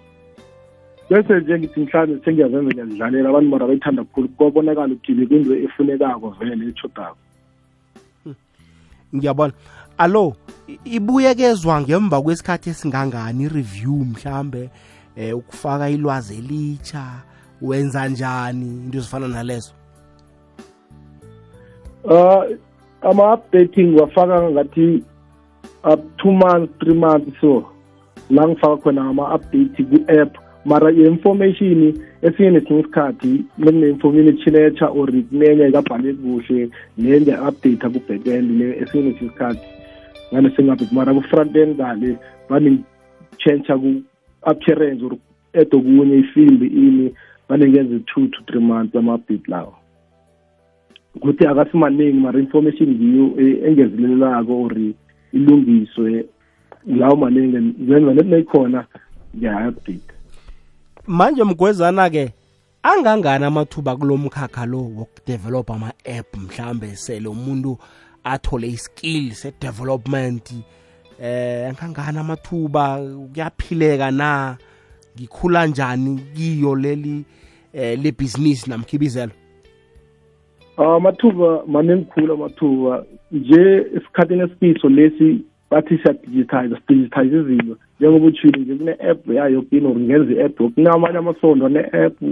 bese 1.11 1.41
nje 1.41 1.59
ngithi 1.59 1.81
mhlawumbe 1.81 2.25
sengiyazenza 2.25 2.71
ngiyazidlalela 2.71 3.29
abantu 3.29 3.49
mara 3.51 3.67
bayithanda 3.67 4.05
khulu. 4.05 4.29
Kwabonakala 4.29 4.95
ukuthi 4.95 5.15
bekwinto 5.15 5.55
efunekako 5.57 6.31
vele 6.39 6.69
etshodako 6.69 7.17
ngiyabona. 9.15 9.53
Alo 9.99 10.37
ibuyekezwa 10.85 11.81
ngemva 11.81 12.23
kwesikhathi 12.23 12.71
esingangani 12.71 13.45
i-review 13.45 14.05
mhlambe 14.05 14.71
eh 15.17 15.37
ukufaka 15.37 15.91
ilwazi 15.91 16.39
elitsha 16.39 17.05
wenza 17.63 18.09
njani 18.09 18.69
into 18.85 18.99
ezifana 18.99 19.29
nalezo? 19.29 19.73
Uh 22.05 22.45
ama-updating 23.03 24.01
wafaka 24.01 24.51
ngathi 24.51 25.05
up 25.85 26.01
two 26.17 26.33
months 26.33 26.73
three 26.81 26.95
months 26.95 27.41
so 27.41 27.69
la 28.31 28.49
ngifaka 28.49 28.77
khona 28.77 29.03
ama-update 29.11 29.83
ku-app 29.91 30.39
mara 30.65 30.91
i-information 30.93 31.95
esinye 32.23 32.51
nesinye 32.51 32.81
isikhathi 32.81 33.45
nekune-information 33.59 34.29
etshilecha 34.29 34.87
or 34.89 35.07
kunenye 35.07 35.69
ikabhale 35.69 36.13
kuhle 36.13 36.71
nenye 36.99 37.35
update 37.49 37.83
ku-backend 37.93 38.51
le 38.59 38.79
esinye 38.83 39.03
nesinye 39.03 39.27
isikhathi. 39.29 39.67
Ngane 40.33 40.51
singabe 40.57 40.87
mara 40.93 41.15
ku-front 41.15 41.57
end 41.57 41.77
ngale 41.77 42.19
vane-change 42.49 43.67
ku-appearance 43.67 45.03
or 45.03 45.17
edo 45.53 45.81
kunye 45.81 46.17
ifimbi 46.19 46.67
ini 46.67 47.15
vane 47.49 47.69
ngenze 47.69 47.99
two 48.07 48.29
to 48.29 48.39
three 48.47 48.61
months 48.61 48.97
ama-update 48.97 49.49
lawo. 49.49 49.75
Kuthi 51.21 51.47
akasimaningi 51.47 52.21
mara 52.21 52.39
information 52.41 52.89
ngiyo 52.89 53.25
engezelelelako 53.67 54.63
or 54.63 54.75
ilungiswe 55.33 56.27
lawo 56.87 57.17
maningi 57.17 57.85
zenza 57.87 58.15
nethi 58.15 58.29
nayikhona 58.31 58.87
ngiya-update 59.37 60.13
manje 61.07 61.45
mgwezana-ke 61.45 62.33
angangani 62.83 63.45
amathuba 63.45 63.97
kulo 63.97 64.17
mkhakha 64.17 64.67
lo 64.67 64.79
wokudevelop 64.79 65.71
ama-app 65.71 66.37
mhlambe 66.37 66.97
sele 66.97 67.29
umuntu 67.29 67.79
athole 68.25 68.69
iskill 68.69 69.31
se-development 69.31 70.53
eh 71.23 71.69
angangani 71.69 72.19
amathuba 72.19 73.01
kuyaphileka 73.33 74.11
na? 74.11 74.57
Ngikhula 75.17 75.67
njani 75.67 76.21
kiyo 76.35 76.77
leli 76.77 77.25
eh 77.73 77.99
lebhizinisi 78.03 78.71
namkhibizelo 78.71 79.33
amathuba 80.77 81.63
maningi 81.67 82.05
khulu 82.05 82.35
amathuba 82.35 83.05
nje 83.33 83.87
esikhathini 83.97 84.43
esifiso 84.43 84.89
lesi 84.89 85.45
bathi 85.71 85.99
siyadigitize 85.99 86.77
sidigitize 86.87 87.41
izinto. 87.41 87.77
Njengoba 88.01 88.27
utshile 88.27 88.59
nje 88.59 88.75
kune-app 88.75 89.31
yayo 89.31 89.63
kini 89.63 89.87
or 89.87 89.97
ngenza 89.97 90.33
i-app 90.33 90.75
kunamanye 90.75 91.19
amasondo 91.19 91.69
ne-app 91.69 92.23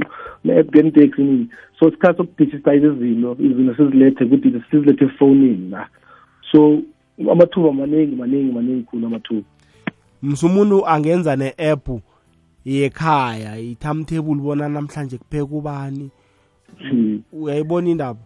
ne-app 0.45 0.77
yeniteksi 0.77 1.23
nini 1.23 1.49
so 1.79 1.89
isikhathi 1.89 2.17
sokudigitize 2.17 2.87
izinto 2.87 3.37
izinto 3.41 3.75
sizilethe 3.75 4.25
ukuthi 4.25 4.63
sizilethe 4.71 5.05
efonini 5.05 5.71
la. 5.71 5.89
So 6.53 6.79
amathuba 7.33 7.73
maningi 7.73 8.17
maningi 8.17 8.53
maningi 8.53 8.83
khulu 8.83 9.07
amathuba. 9.07 9.47
Msumuntu 10.23 10.87
angenza 10.87 11.37
ne-app 11.37 11.89
yekhaya 12.65 13.59
i-timetable 13.59 14.35
bona 14.35 14.69
namhlanje 14.69 15.19
kupheka 15.19 15.45
ubani? 15.45 16.11
Uyayibona 17.33 17.89
indaba? 17.89 18.19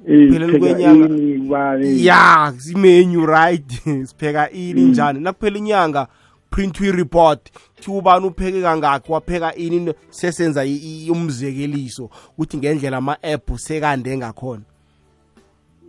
Kupheleni 0.00 0.58
kwenyanga 0.58 1.78
ya 1.82 2.54
simenyu 2.56 3.26
right? 3.26 3.72
Sipheka 4.08 4.50
ini 4.50 4.82
njani? 4.82 5.20
Nakuphela 5.20 5.58
inyanga 5.58 6.06
print 6.50 6.80
i-report. 6.80 7.50
Thi 7.80 7.90
ubani 7.90 8.26
upheke 8.26 8.62
kangakhi 8.62 9.12
wapheka 9.12 9.54
ini 9.54 9.94
sesenza 10.10 10.64
umzekeliso. 11.10 12.10
Ukuthi 12.38 12.56
ngendlela 12.56 12.96
ama-app 12.96 13.50
sekande 13.56 14.16
ngakhona. 14.16 14.62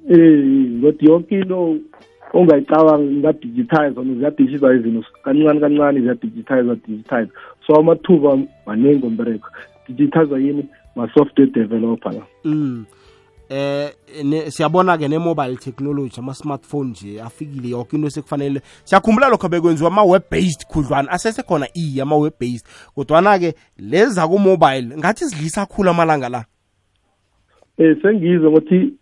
Eh 0.09 0.81
kodwa 0.81 1.01
yonke 1.01 1.39
into 1.39 1.77
ongayicabanga 2.33 3.11
ingadigitize 3.11 3.95
noma 3.95 4.13
ziyadigitize 4.13 4.75
izinto 4.75 5.05
kancane 5.23 5.59
kancane 5.59 6.01
ziyadigitize 6.01 6.75
digitize 6.87 7.31
so 7.67 7.75
amathuba 7.75 8.37
maningi 8.65 9.05
ombereko 9.05 9.49
digitize 9.87 10.35
yini? 10.35 10.65
Ma-software 10.95 11.51
developer 11.51 12.13
la. 12.13 12.25
Mm. 12.43 12.85
Eh 13.51 13.91
siyabona 14.49 14.97
ke 14.97 15.07
ne-mobile 15.07 15.57
technology 15.57 16.19
ama-smartphone 16.19 16.89
nje 16.89 17.21
afikile 17.21 17.69
yonke 17.69 17.95
into 17.95 18.09
sekufanele 18.09 18.61
siyakhumbula 18.83 19.29
lokho 19.29 19.49
bekwenziwa 19.49 19.91
ama-web 19.91 20.23
based 20.31 20.65
khudlwana. 20.67 21.11
Asesekhona 21.11 21.67
iye 21.73 22.01
ama-web 22.01 22.33
based 22.39 22.65
kodwana-ke 22.95 23.53
leza 23.77 24.27
ku-mobile 24.27 24.97
ngathi 24.97 25.25
zidlisa 25.25 25.65
khulu 25.65 25.89
amalanga 25.89 26.29
la. 26.29 26.45
Um 27.77 27.95
sengizwe 28.01 28.47
ukuthi 28.47 28.93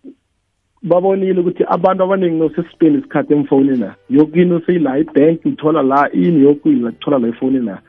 babonile 0.84 1.39
ukuthi 1.39 1.63
abantu 1.68 2.03
abaningi 2.03 2.39
nosesipendi 2.39 3.00
isikhathi 3.00 3.34
emfoni 3.34 3.77
na. 3.77 3.96
Yoke 4.10 4.41
into 4.41 4.62
seyila 4.65 5.00
ibhank 5.00 5.46
ithola 5.46 5.82
la 5.82 6.10
ini 6.13 6.44
yoke 6.44 6.70
kuthola 6.75 7.20
la 7.20 7.27
ifoni 7.27 7.60
na. 7.60 7.82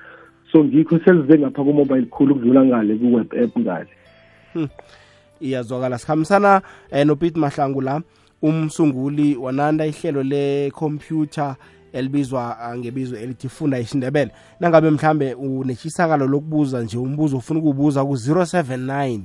So 0.52 0.64
ngikho 0.64 0.98
selize 0.98 1.38
ngapha 1.38 1.64
ku-mobile 1.64 2.06
khulu 2.06 2.34
ukudlula 2.34 2.64
ngale 2.64 2.96
ku-web 2.96 3.34
app 3.34 3.58
ngale 3.58 3.88
iyazwakala 5.40 5.98
sikhambisana 5.98 6.62
eh, 6.90 7.06
nopete 7.06 7.38
mahlangu 7.40 7.80
la 7.80 8.02
umsunguli 8.42 9.36
wananda 9.36 9.86
ihlelo 9.86 10.22
le-computer 10.22 11.56
elibizwa 11.92 12.56
ngebizo 12.76 13.16
elithi 13.16 13.48
funda 13.48 13.78
isindebele. 13.78 14.30
Nangabe 14.60 14.90
mhlambe 14.90 15.34
uneshisakalo 15.34 16.26
lokubuza 16.26 16.82
nje 16.82 16.98
umbuzo 16.98 17.36
ufuna 17.36 17.60
ukubuza 17.60 18.04
ku-079 18.04 19.20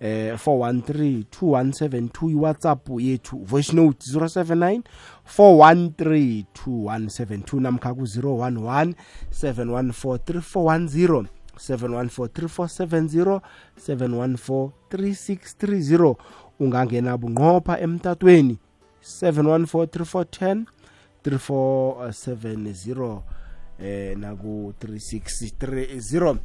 eh 0.00 0.34
413 0.46 1.22
2172 1.40 2.30
iwhatsapp 2.30 2.88
yethu 2.98 3.36
voice 3.38 3.72
note 3.76 4.10
079 4.12 4.80
413 5.38 6.44
2172 6.66 7.60
namkha 7.60 7.94
ku-011 7.94 8.94
714 9.30 10.18
3410 10.18 11.24
7143470 11.56 13.40
7143630 13.88 16.14
ungangena 16.60 17.16
bunqopha 17.18 17.80
emtatweni 17.80 18.58
7143410 19.22 20.62
3470 21.26 23.18
eh 23.82 24.16
naku 24.18 24.74
3630 24.84 26.36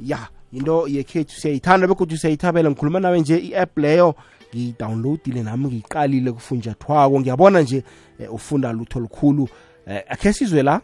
ya 0.00 0.18
into 0.52 0.88
yekhethu 0.88 1.40
siyayithanda 1.40 1.86
begodwa 1.86 2.18
siyayithabela. 2.18 2.70
Ngikhuluma 2.70 3.00
nawe 3.00 3.20
nje 3.20 3.36
i-app 3.38 3.78
leyo 3.78 4.14
ngiyidownloadile 4.54 5.42
nami 5.42 5.66
ngiyiqalile 5.66 6.32
kufunjathwako. 6.32 7.20
Ngiyabona 7.20 7.60
nje 7.60 7.82
eh, 8.18 8.34
ufunda 8.34 8.72
lutho 8.72 9.00
lukhulu. 9.00 9.48
Eh, 9.86 10.02
akhe 10.08 10.32
sizwe 10.32 10.62
la? 10.62 10.80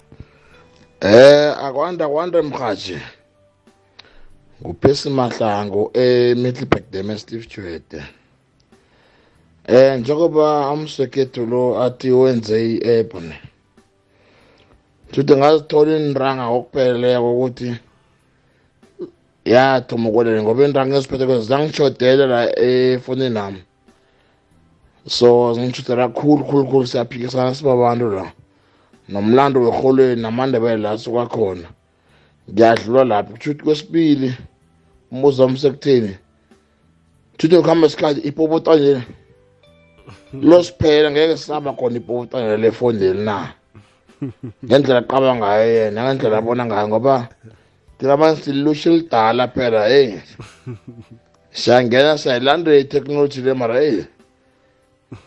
Eh 1.01 1.59
akwanda 1.65 2.09
kwanda 2.09 2.43
mhaji. 2.43 2.99
Nguphesi 4.63 5.11
Mahlangu 5.11 5.91
eMiddelburg 5.95 6.85
Dam 6.93 7.19
Steve 7.19 7.47
Chwede. 7.47 8.05
Eh 9.67 9.99
njengoba 9.99 10.67
amsekethu 10.71 11.47
lo 11.47 11.83
athi 11.83 12.11
wenze 12.11 12.57
i-app 12.75 13.15
ne. 13.15 13.37
Futhi 15.13 15.37
ngazithola 15.37 15.97
inranga 15.97 16.47
okupheleleko 16.47 17.29
ukuthi 17.35 17.69
yathoma 19.45 20.09
ukwelela 20.09 20.43
ngoba 20.43 20.65
inranga 20.65 20.97
eziphethe 20.97 21.27
kwezi 21.27 21.49
zangishodela 21.51 22.27
la 22.27 22.41
efonini 22.59 23.35
nami. 23.35 23.61
So 25.07 25.55
zingishodela 25.55 26.09
kakhulu 26.09 26.45
khulu 26.45 26.65
khulu 26.71 26.87
siyaphikisana 26.87 27.55
sibabantu 27.55 28.11
la. 28.11 28.33
nomlando 29.09 29.61
werholweni 29.61 30.23
namandebele 30.23 30.83
la 30.83 30.99
suka 30.99 31.27
khona 31.27 31.69
ngiyadlula 32.51 33.05
lapho 33.05 33.33
kushuthi 33.33 33.65
kwesibili 33.65 34.35
umbuzo 35.13 35.43
wami 35.43 35.59
sekutheni 35.59 36.13
thuthi 37.37 37.57
ukuhamba 37.57 37.87
isikhathi 37.87 38.21
ipopotanye 38.29 38.93
losiphela 40.49 41.11
ngeke 41.11 41.37
sisaba 41.37 41.73
khona 41.73 41.97
ipopotanye 42.01 42.57
lefondeli 42.57 43.23
na. 43.29 43.37
Ngendlela 44.65 45.03
qaba 45.11 45.35
ngayo 45.37 45.67
yena 45.77 46.01
ngendlela 46.05 46.39
abona 46.39 46.65
ngayo 46.67 46.89
ngoba 46.89 47.29
thina 47.99 48.17
manje 48.17 48.43
silusha 48.43 48.91
elidala 48.91 49.49
phela 49.55 49.89
heyi 49.91 50.21
siyangena 51.51 52.19
siyayilandela 52.19 52.79
itheknoloji 52.85 53.41
le 53.43 53.55
mara 53.55 53.77
heyi 53.81 54.05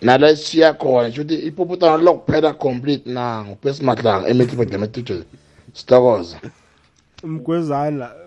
nala 0.02 0.30
esiya 0.34 0.74
khona 0.74 1.12
shuthi 1.12 1.36
ipopotana 1.36 1.98
lokuphela 1.98 2.54
complete 2.54 3.06
na 3.10 3.44
ngupesi 3.46 3.84
mahlanga 3.84 4.28
emetribademetiche 4.32 5.24
sitokoza 5.74 6.38
mgwezana 7.24 8.25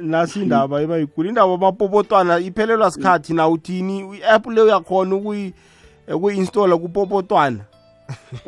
nasi 0.00 0.42
indaba 0.42 0.82
iba 0.82 0.98
yikulu 0.98 1.28
indaba 1.28 1.54
amapopotwana 1.54 2.38
iphelelwa 2.38 2.90
sikhathi. 2.90 3.34
Na 3.34 3.48
uthini 3.48 4.00
i-app 4.18 4.46
leyo 4.46 4.66
yakhona 4.68 5.14
ukuyi- 5.16 5.52
ukuyi-installa 6.14 6.76
kupopotwana? 6.76 7.58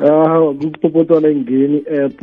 Ah 0.05 0.41
kupopotwana 0.73 1.29
ingeni 1.29 1.79
i-app 1.79 2.23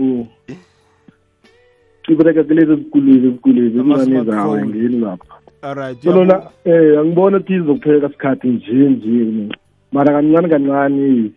ibereka 2.09 2.43
kulezi 2.43 2.71
ezikulile 2.73 3.27
ezikulile 3.27 3.67
ezincane 3.67 4.23
zawo 4.23 4.53
Ama-smartphone. 4.53 4.61
ingeni 4.77 4.99
lapha. 4.99 5.33
Alright 5.61 6.01
so 6.03 6.11
lona 6.11 6.43
eh 6.65 6.99
angibona 6.99 7.37
ukuthi 7.37 7.53
izokuphela 7.55 8.07
isikhathi 8.09 8.47
nje 8.47 8.73
nje 8.73 9.55
mara 9.91 10.13
kancane 10.13 10.49
kancane 10.49 11.31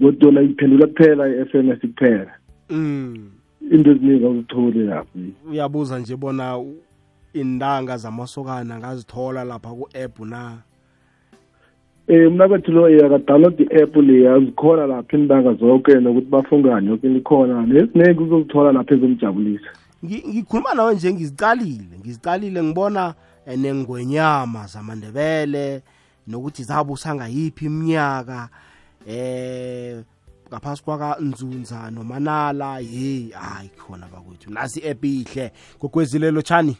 kodwa 0.00 0.42
iphendula 0.42 0.86
kuphela 0.86 1.28
i-SMS 1.28 1.80
kuphela. 1.80 2.30
Mm. 2.70 3.30
Into 3.70 3.90
eziningi 3.90 4.24
awuzitholi 4.24 4.84
lapho 4.84 5.18
uyabuza 5.50 5.98
nje 5.98 6.16
bona 6.16 6.58
u- 6.58 6.76
iintanga 7.34 7.96
zamasokana 7.96 8.78
ngazithola 8.78 9.44
lapha 9.44 9.68
ku-app 9.70 10.20
na? 10.20 10.58
Eh 12.08 12.30
mna 12.32 12.48
kwethu 12.48 12.72
lo 12.72 12.88
yakadownload 12.90 13.60
i-app 13.60 13.96
leya 13.96 14.40
zikhona 14.40 14.86
lapha 14.86 15.16
iintanga 15.16 15.52
zonke 15.54 15.94
nokuthi 15.94 16.26
bafungane 16.26 16.90
yoke 16.90 17.08
likhona 17.08 17.66
neziningi 17.66 18.22
uzozithola 18.22 18.72
lapha 18.72 18.94
ezomjabulisa. 18.94 19.68
Ngi- 20.04 20.28
ngikhuluma 20.28 20.74
nawe 20.74 20.94
nje 20.94 21.12
ngizicalile 21.12 21.98
ngizicalile 22.00 22.62
ngibona 22.62 23.14
eh, 23.46 23.58
nengwenyama 23.58 24.66
zamandebele 24.66 25.82
nokuthi 26.26 26.62
zabusa 26.62 27.14
ngayiphi 27.14 27.64
iminyaka 27.66 28.48
eh 29.06 29.98
ngaphasi 30.48 30.84
kwakanzunza 30.84 31.90
nomanala. 31.90 32.78
Ye 32.78 33.30
hayi 33.32 33.68
khona 33.68 34.06
bakwethu. 34.06 34.50
Nasi 34.50 34.80
i-app 34.80 35.04
ihle 35.04 35.52
gogwezilelo 35.80 36.42
tshani 36.42 36.76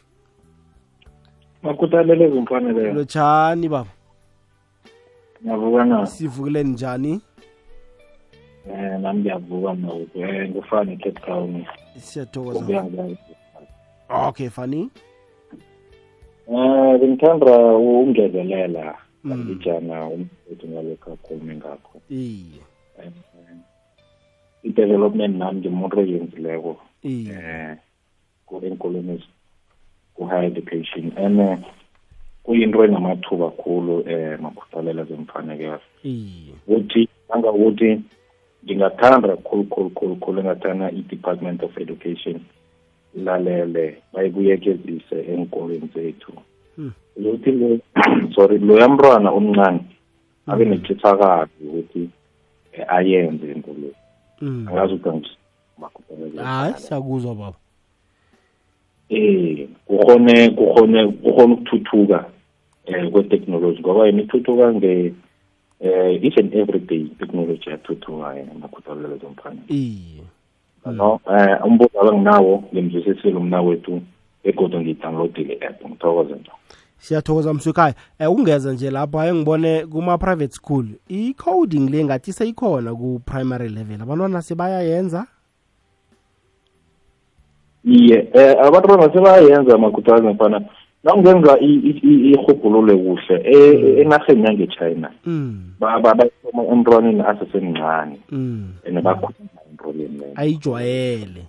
makuthalele 1.63 2.29
kumfaneleyo 2.29 2.93
lo 2.93 3.03
tshani 3.03 3.69
baba? 3.69 3.89
Ngiyavuka 5.43 5.85
na? 5.85 6.05
Sivukileni 6.05 6.69
njani? 6.69 7.21
Um 8.65 9.01
nami 9.01 9.19
ngiyavuka 9.19 9.73
mna 9.73 9.93
um 9.93 10.07
ngufani 10.49 10.97
cape 10.97 11.19
town? 11.25 11.65
Siyathokoza. 11.97 12.59
Ukuya 12.59 12.83
ngilazi 12.83 13.17
okay 14.09 14.49
fani? 14.49 14.89
Um 16.47 16.99
bengithanda 16.99 17.75
ukungezelela 17.77 18.95
Mm. 19.23 19.45
ngijana 19.45 20.07
umfethu 20.07 20.67
ngalokhu 20.67 21.11
akhulume 21.11 21.55
ngakho. 21.55 22.01
Iye. 22.09 22.61
Um, 22.99 23.13
i-development 24.63 25.35
nami 25.35 25.59
ngimuntu 25.59 25.99
oyenzileko 25.99 26.77
um 27.03 27.77
ku-enkolweni 28.45 29.23
ku-high 30.15 30.45
education. 30.51 31.13
And 31.15 31.39
eh, 31.39 31.57
kuyinto 32.43 32.83
enamathuba 32.83 33.49
khulu 33.49 34.03
um 34.03 34.41
makhuthalela 34.41 35.03
zemfanekelo 35.03 35.79
ukuthi 36.67 37.07
nangakuthi 37.29 38.01
ngingathanda 38.65 39.37
khulu 39.37 39.63
khulu 39.63 39.89
khulu 39.89 40.15
khulu 40.15 40.39
engathana 40.41 40.91
i-department 40.91 41.63
of 41.63 41.77
education 41.77 42.41
lalele 43.15 44.01
bayibuyekezise 44.13 45.17
enkolweni 45.33 45.89
zethu. 45.93 46.33
Hmm. 46.75 46.91
ukuthi 47.15 47.51
lo 47.51 47.79
sorry 48.35 48.57
loya 48.57 48.89
mntwana 48.89 49.31
omncane 49.31 49.79
abe 50.47 50.65
netshisakalo 50.65 51.49
ukuthi 51.61 52.09
eh, 52.73 52.85
ayenze 52.87 53.51
into 53.51 53.68
Ay, 56.43 56.73
sa 56.77 56.99
gouzon 56.99 57.35
bab. 57.35 57.53
E, 59.09 59.67
kukone, 59.85 60.49
kukone, 60.49 61.07
kukone 61.07 61.55
tutuga 61.55 62.25
kwe 63.11 63.23
teknoloji. 63.23 63.81
Kwa 63.81 63.93
wae, 63.93 64.11
ni 64.11 64.23
tutuga 64.25 64.73
nge, 64.73 65.13
each 66.21 66.37
and 66.37 66.55
every 66.55 66.79
day 66.79 67.07
teknoloji 67.19 67.69
ya 67.69 67.77
tutuga 67.77 68.35
makutawele 68.61 69.17
zompani. 69.17 69.59
Iye. 69.67 70.23
No, 70.85 71.19
umbo 71.65 71.87
kalang 71.87 72.23
nawo, 72.23 72.63
ngemzisesi 72.73 73.31
lomna 73.31 73.61
wetu, 73.61 74.01
ekoto 74.43 74.81
ngitanlotile 74.81 75.57
app, 75.67 75.85
ngithokoze 75.85 76.33
nto. 76.33 76.51
Siyathokoza 76.99 77.53
msukhaya 77.53 77.93
um 78.19 78.27
ukungeza 78.27 78.73
nje 78.73 78.91
lapha 78.91 79.25
engibone 79.27 79.85
kuma-private 79.85 80.53
school 80.53 80.85
i-coding 81.07 81.89
le 81.89 82.05
ngathi 82.05 82.33
seyikhona 82.33 82.95
ku-primary 82.95 83.69
level 83.69 84.01
abantwana 84.01 84.41
sebayayenza? 84.41 85.25
Iye 87.85 88.29
eh 88.33 88.55
abantwana 88.65 89.13
sebayenza 89.13 89.77
makhuthalelo 89.77 90.33
mfana 90.33 90.61
nawungenza 91.03 91.59
i- 91.59 91.81
i- 91.89 91.99
i- 92.03 92.31
irhubhululo 92.31 92.97
kuhle 92.97 93.41
e- 93.43 94.01
enarheni 94.01 94.43
yange-china. 94.45 95.11
Mm. 95.25 95.71
ba- 95.79 95.99
ba- 95.99 96.15
bayisoma 96.15 96.63
emntwaneni 96.71 97.21
asesemncane 97.21 98.19
mm. 98.31 98.73
and 98.87 99.01
bakhuluma 99.03 99.61
into 99.71 99.91
leyo. 99.93 100.31
Ayijwayele. 100.35 101.45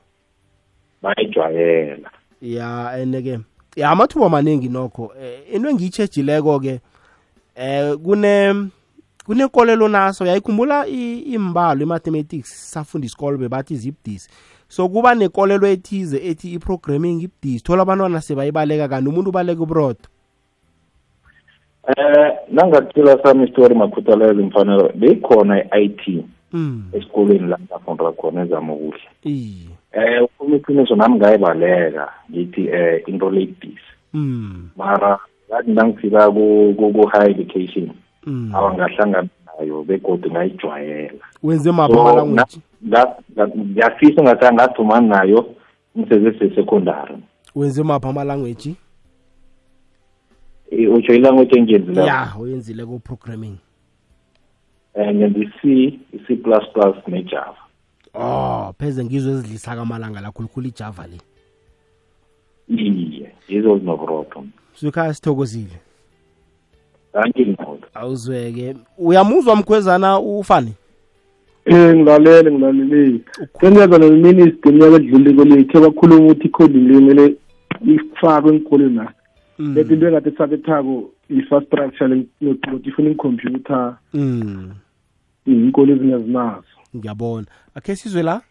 Bayijwayela. 1.02 2.10
Ya 2.42 2.90
and-ke 2.90 3.28
ya 3.30 3.40
amathuba 3.86 4.28
maningi 4.28 4.68
nokho. 4.68 5.12
Eh, 5.22 5.54
into 5.54 5.68
engiyitshejileko-ke 5.68 6.80
eh 7.54 7.96
kune 7.96 8.70
kunenkolelo 9.26 9.88
naso. 9.88 10.26
Yayikhumbula 10.26 10.86
imbalo 10.86 11.82
i-mathematics 11.82 12.72
safunda 12.72 13.06
isikolo 13.06 13.38
bebathi 13.38 13.76
zibudisi. 13.76 14.30
So 14.68 14.88
kuba 14.88 15.14
nekolelo 15.14 15.66
ethize 15.66 16.16
ethi 16.16 16.54
i-programming 16.54 17.22
ibudisi 17.22 17.64
thola 17.64 17.82
abantwana 17.82 18.20
sebayibaleka 18.20 18.88
kanti 18.88 19.08
umuntu 19.08 19.30
ubaleka 19.30 19.62
uburodo 19.62 20.08
eh 21.88 22.32
nangathula 22.52 23.18
sami 23.22 23.44
isitori 23.44 23.74
makhuthalelo 23.74 24.42
mfanelo 24.42 24.92
beyikhona 24.94 25.64
i-IT 25.64 26.24
mm. 26.52 26.84
esikolweni 26.92 27.48
la 27.48 27.58
ngafunda 27.58 28.12
khona 28.12 28.42
ezama 28.42 28.74
kuhle 28.74 29.00
iye. 29.24 29.68
Eh 29.92 30.22
ukhuluma 30.24 30.56
iqiniso 30.56 30.96
nami 30.96 31.16
ngayibaleka 31.16 32.08
ngithi 32.30 32.68
eh 32.68 33.02
into 33.06 33.30
le 33.30 33.42
ibudisi 33.42 33.90
mm. 34.14 34.68
mara 34.76 35.18
ngathi 35.50 35.70
nangifika 35.70 36.30
ku- 36.30 36.74
ku- 36.78 36.92
ku-high 36.92 37.30
education 37.30 37.90
mm. 38.26 38.54
awangahlangana 38.54 39.28
nayo 39.58 39.82
begodwa 39.82 40.30
ngayijwayela. 40.32 41.24
Wenze 41.42 41.64
So, 41.64 41.72
mapha 41.72 41.94
language 42.14 42.58
nga- 42.88 43.14
nga- 43.36 43.48
ngiyafisa 43.56 44.22
ngathi 44.22 44.54
ngathumani 44.54 45.08
nayo 45.08 45.46
ngisesesecondary 45.98 47.16
wenze 47.54 47.82
mapha 47.82 48.08
amalanguage 48.08 48.74
utsho 50.94 51.14
ilanguage 51.14 51.58
engiyenzileko? 51.58 52.06
Ya 52.06 52.28
uyenzile 52.40 52.84
ku-programming. 52.86 53.58
And 54.94 55.20
then 55.20 55.34
i-c 55.42 55.98
i-c 56.14 56.36
plus 56.36 56.64
plus 56.74 56.96
nejava 57.08 57.56
oh 58.14 58.72
pheze 58.78 59.04
ngizwe 59.04 59.32
ezidlisa 59.32 59.76
kamalanga 59.76 60.20
la 60.20 60.30
khulukhulu 60.30 60.68
ijava 60.68 61.06
le. 61.06 61.18
Iye 62.68 63.32
yizo 63.48 63.78
zinoburotho 63.78 64.44
sukhaya 64.74 65.14
sithokozile. 65.14 65.76
Awuzweke. 67.94 68.76
Uyamuzwa 68.98 69.56
mkhwezana 69.56 70.18
ufani? 70.18 70.72
Eh 71.64 71.94
ngilalele 71.94 72.52
ngilalele. 72.52 73.20
Sengiyeza 73.60 73.98
nominister 73.98 74.68
eminyaka 74.68 74.96
edluliko 74.96 75.44
le 75.44 75.64
khe 75.64 75.80
bakhuluma 75.80 76.24
ukuthi 76.24 76.46
i-coding 76.46 76.88
le 76.88 76.94
kumele 76.94 77.36
ifakwe 77.86 78.54
enkolweni 78.54 78.94
na. 78.94 79.12
Mm. 79.58 79.74
Lethi 79.74 79.94
into 79.94 80.06
engathi 80.06 80.30
sabethako 80.38 81.10
infrastructure 81.28 82.26
nokuthi 82.40 82.88
ifuna 82.88 83.10
ikhompyutha 83.10 83.96
mm. 84.14 84.70
Inkolo 85.46 85.92
ezingazinazo. 85.92 86.69
Ngiyabona. 86.96 87.46
Akhe 87.74 87.96
sizwe 87.96 88.22
la? 88.22 88.42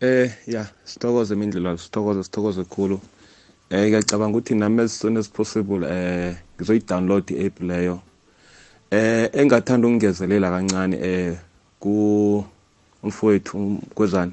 Eh 0.00 0.30
ya 0.46 0.66
sithokoze 0.84 1.34
imindlela 1.34 1.78
sithokoze 1.78 2.22
sithokoze 2.24 2.64
khulu. 2.64 3.00
Eh 3.70 3.88
ngiyacabanga 3.88 4.38
ukuthi 4.38 4.54
nami 4.54 4.82
as 4.82 4.98
soon 4.98 5.16
as 5.16 5.28
possible 5.28 5.86
eh 5.86 6.36
ngizoyi-download 6.56 7.30
i-app 7.30 7.60
leyo. 7.60 8.00
Eh 8.90 9.30
engathanda 9.32 9.88
ukungezelela 9.88 10.50
kancane 10.50 10.96
eh 11.02 11.36
ku 11.80 12.44
umfowethu 13.02 13.56
umgwezane 13.56 14.32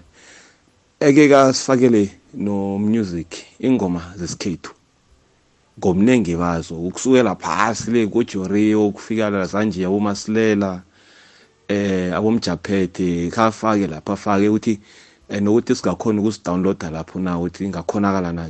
eke 0.99 1.29
kasifakele 1.29 2.09
no 2.33 2.77
music 2.77 3.45
ingoma 3.59 4.13
zesikhethu 4.17 4.71
ngomnengi 5.79 6.35
bazo. 6.35 6.75
Ukusukela 6.75 7.35
phasi 7.35 7.91
le 7.91 8.07
kojorio 8.07 8.87
ukufika 8.87 9.29
la 9.29 9.45
zanje 9.45 9.85
abomasilela 9.85 10.81
eh 11.73 12.15
abomjaphethe 12.17 13.29
khafake 13.29 13.87
lapha 13.87 14.13
afake 14.13 14.49
ukuthi 14.49 14.79
eh, 15.29 15.41
nokuthi 15.41 15.75
singakhona 15.75 16.21
ukusidownloada 16.21 16.89
lapho 16.89 17.19
na 17.19 17.37
ukuthi 17.39 17.65
ingakhonakala 17.65 18.33
na? 18.33 18.49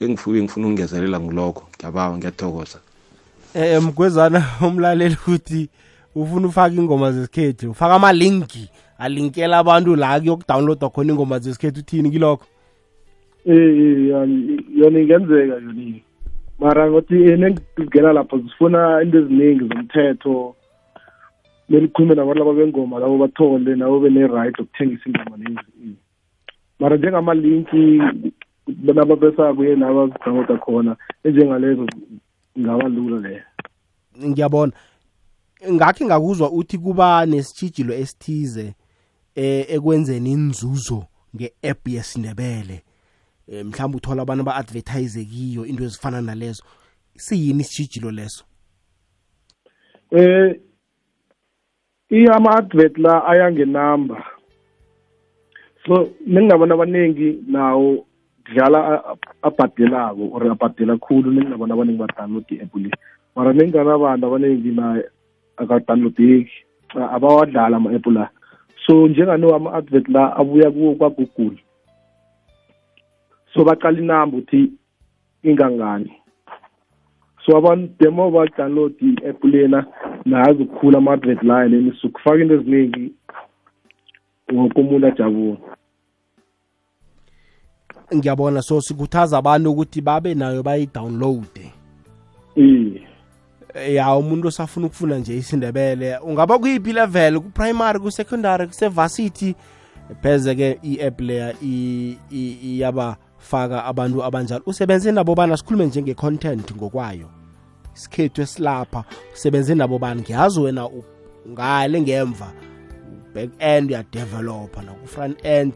Engifike 0.00 0.42
ngifuna 0.42 0.66
ukungezelela 0.66 1.20
ngilokho. 1.20 1.64
Ngiyabawa 1.76 2.18
ngiyathokoza. 2.18 2.78
Eh 3.54 3.82
mgwezana 3.82 4.44
umlaleli 4.66 5.16
ukuthi 5.26 5.68
ufuna 6.14 6.48
ufaka 6.48 6.74
ingoma 6.74 7.12
zesikhethu. 7.12 7.70
Ufaka 7.70 7.94
amalinki 7.94 8.70
alinkela 8.98 9.58
abantu 9.58 9.96
la 9.96 10.20
kuyokudownloada 10.20 10.88
khona 10.88 11.12
ingoma 11.12 11.38
zesikhethu 11.38 11.80
uthini 11.80 12.10
kilokho? 12.10 12.46
Eh 13.46 13.56
eh 13.56 14.08
yani 14.10 14.64
yona 14.76 15.00
ingenzeka 15.00 15.54
yona. 15.54 16.00
Mara 16.58 16.90
ngothi 16.90 17.14
nengigena 17.14 18.12
lapho 18.12 18.38
sifuna 18.38 19.02
into 19.02 19.18
eziningi 19.18 19.68
zomthetho. 19.68 20.54
Belikhulume 21.72 22.14
nabantu 22.14 22.38
laba 22.38 22.52
bengoma 22.54 23.00
labo 23.00 23.18
bathole 23.18 23.76
nabo 23.76 24.00
bene 24.00 24.26
right 24.26 24.58
ukuthengisa 24.60 25.08
ingoma 25.08 25.36
lezi. 25.36 25.96
Mara 26.78 26.96
njengamalinki 26.96 28.02
naba 28.82 29.16
besa 29.16 29.54
kuye 29.54 29.76
naba 29.76 30.06
downloada 30.06 30.56
khona 30.56 30.96
njengalezo 31.24 31.86
ngaba 32.58 32.88
lula 32.88 33.28
le. 33.28 33.42
ngiyabona 34.26 34.72
ngakhe 35.72 36.04
ngakuzwa 36.04 36.50
uthi 36.50 36.78
kuba 36.78 37.26
nesitshijilo 37.26 37.94
esithize 37.94 38.74
eh 39.34 39.66
ekwenzeni 39.68 40.32
inzuzo 40.32 41.04
nge-app 41.36 41.88
yesindebele 41.88 42.82
eh 43.48 43.64
mhlawumbe 43.64 43.96
uthola 43.96 44.22
abantu 44.22 44.44
ba-advertise 44.44 45.24
kiyo 45.24 45.66
into 45.66 45.84
ezifana 45.84 46.20
nalezo 46.20 46.64
siyini 47.16 47.60
isitshijilo 47.60 48.10
leso 48.10 48.44
Eh 50.10 50.60
i 52.12 52.26
ama 52.28 52.50
advert 52.60 52.98
la 52.98 53.24
ayangenamba. 53.26 54.18
So 55.86 56.08
ningabona 56.26 56.74
abaningi 56.74 57.38
nawo 57.48 58.04
dlala 58.44 58.78
a- 58.92 59.04
a- 59.12 59.48
abhadelako 59.48 60.28
or 60.32 60.42
abhadela 60.52 60.96
khulu 60.98 61.30
ningabona 61.32 61.74
abaningi 61.74 61.98
ba 61.98 62.06
download 62.16 62.44
i-app 62.52 62.74
le. 62.76 62.90
Mara 63.36 63.52
ningana 63.52 63.94
abantu 63.94 64.26
abaningi 64.26 64.70
na 64.76 65.02
akadownloadeki 65.56 66.52
a- 67.00 67.10
abawadlala 67.16 67.76
ama 67.76 67.90
app 67.96 68.06
la. 68.06 68.28
So 68.86 69.08
njengano 69.08 69.54
ama 69.54 69.72
advert 69.72 70.08
la 70.08 70.36
abuya 70.36 70.70
kuwo 70.70 70.94
kwa 70.94 71.10
Google. 71.10 71.56
So 73.54 73.64
baqala 73.64 73.98
inamba 73.98 74.36
uthi 74.38 74.72
ingangani. 75.42 76.12
So 77.46 77.56
abantu 77.56 77.92
demo 78.00 78.30
ba 78.30 78.46
download 78.58 78.92
i-app 79.00 79.44
lena 79.44 79.86
nazi 80.24 80.62
ukukhula 80.62 80.98
ama-advert 80.98 81.42
layo 81.42 81.68
leni 81.68 81.92
sukufaka 82.00 82.38
into 82.42 82.54
eziningi 82.54 83.12
wonke 84.52 84.80
umuntu 84.80 85.06
ajabule. 85.06 85.58
Ngiyabona. 88.14 88.62
So 88.62 88.80
sikhuthaza 88.80 89.38
abantu 89.38 89.70
ukuthi 89.72 90.00
babe 90.00 90.34
nayo 90.34 90.62
bayidownloade 90.62 91.72
iye. 92.56 93.02
Ya 93.94 94.16
umuntu 94.16 94.48
osafuna 94.48 94.86
ukufunda 94.86 95.18
nje 95.18 95.36
isindebele 95.36 96.18
ungaba 96.18 96.58
kuyiphi 96.58 96.92
level? 96.92 97.40
Ku-primary 97.40 97.98
ku-secondary 97.98 98.66
kuse-varsity 98.66 99.54
pheze-ke 100.22 100.78
i-app 100.82 101.20
leya 101.20 101.54
i- 101.62 102.16
iyabafaka 103.42 103.84
abantu 103.84 104.22
abanjalo. 104.24 104.62
Usebenze 104.66 105.12
nabo 105.12 105.34
bana 105.34 105.56
sikhulume 105.56 105.86
njenge-content 105.86 106.72
ngokwayo. 106.76 107.28
Isikhethu 107.94 108.42
esilapha 108.42 109.04
usebenze 109.34 109.74
nabo 109.74 109.98
bani 109.98 110.20
ngiyazi 110.22 110.60
wena 110.60 110.88
ngale 111.48 112.00
ngemva 112.00 112.52
back 113.34 113.50
end 113.58 113.90
uyadevelopa 113.90 114.82
naku-front 114.82 115.44
end 115.44 115.72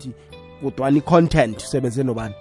kodwana 0.62 0.98
i-content 0.98 1.56
usebenze 1.56 2.02
nobani? 2.04 2.34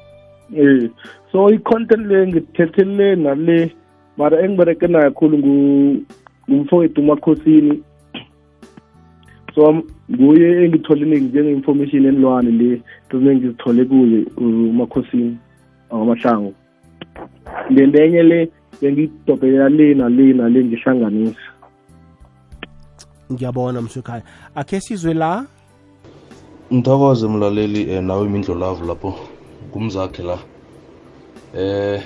Eh 0.55 0.89
so 1.31 1.49
i-content 1.49 2.05
le 2.07 2.27
ngithethele 2.27 3.15
nale 3.15 3.75
mara 4.17 4.39
engibereke 4.41 4.87
nayo 4.87 5.11
khulu 5.11 5.37
ngu- 5.37 6.01
ngumfowethu 6.49 7.01
umakhosini. 7.01 7.83
So 9.55 9.83
nguye 10.11 10.65
engithole 10.65 11.01
iningi 11.01 11.25
njenge-information 11.25 12.05
enilwane 12.05 12.51
le. 12.51 12.81
Ezinye 13.13 13.35
ngizithole 13.35 13.85
kuye 13.85 14.19
umakhosini 14.37 15.37
akwamahlango 15.89 16.53
then 17.75 17.91
lenye 17.91 18.23
le 18.23 18.49
bengidobhela 18.81 19.69
le 19.69 19.93
nale 19.93 20.33
nale 20.33 20.63
ngihlanganisa 20.65 21.55
ngiyabona 23.31 23.81
mswekhaya 23.81 24.23
akhe 24.55 24.79
sizwe 24.81 25.13
la? 25.13 25.45
Ngithokoze 26.73 27.27
mlaleli 27.27 27.81
eh, 27.91 28.03
nawe 28.03 28.25
imindlo 28.25 28.55
lavo 28.55 28.85
lapho 28.85 29.13
kumzakhe 29.71 30.23
la. 30.23 30.37
Eh 31.57 32.01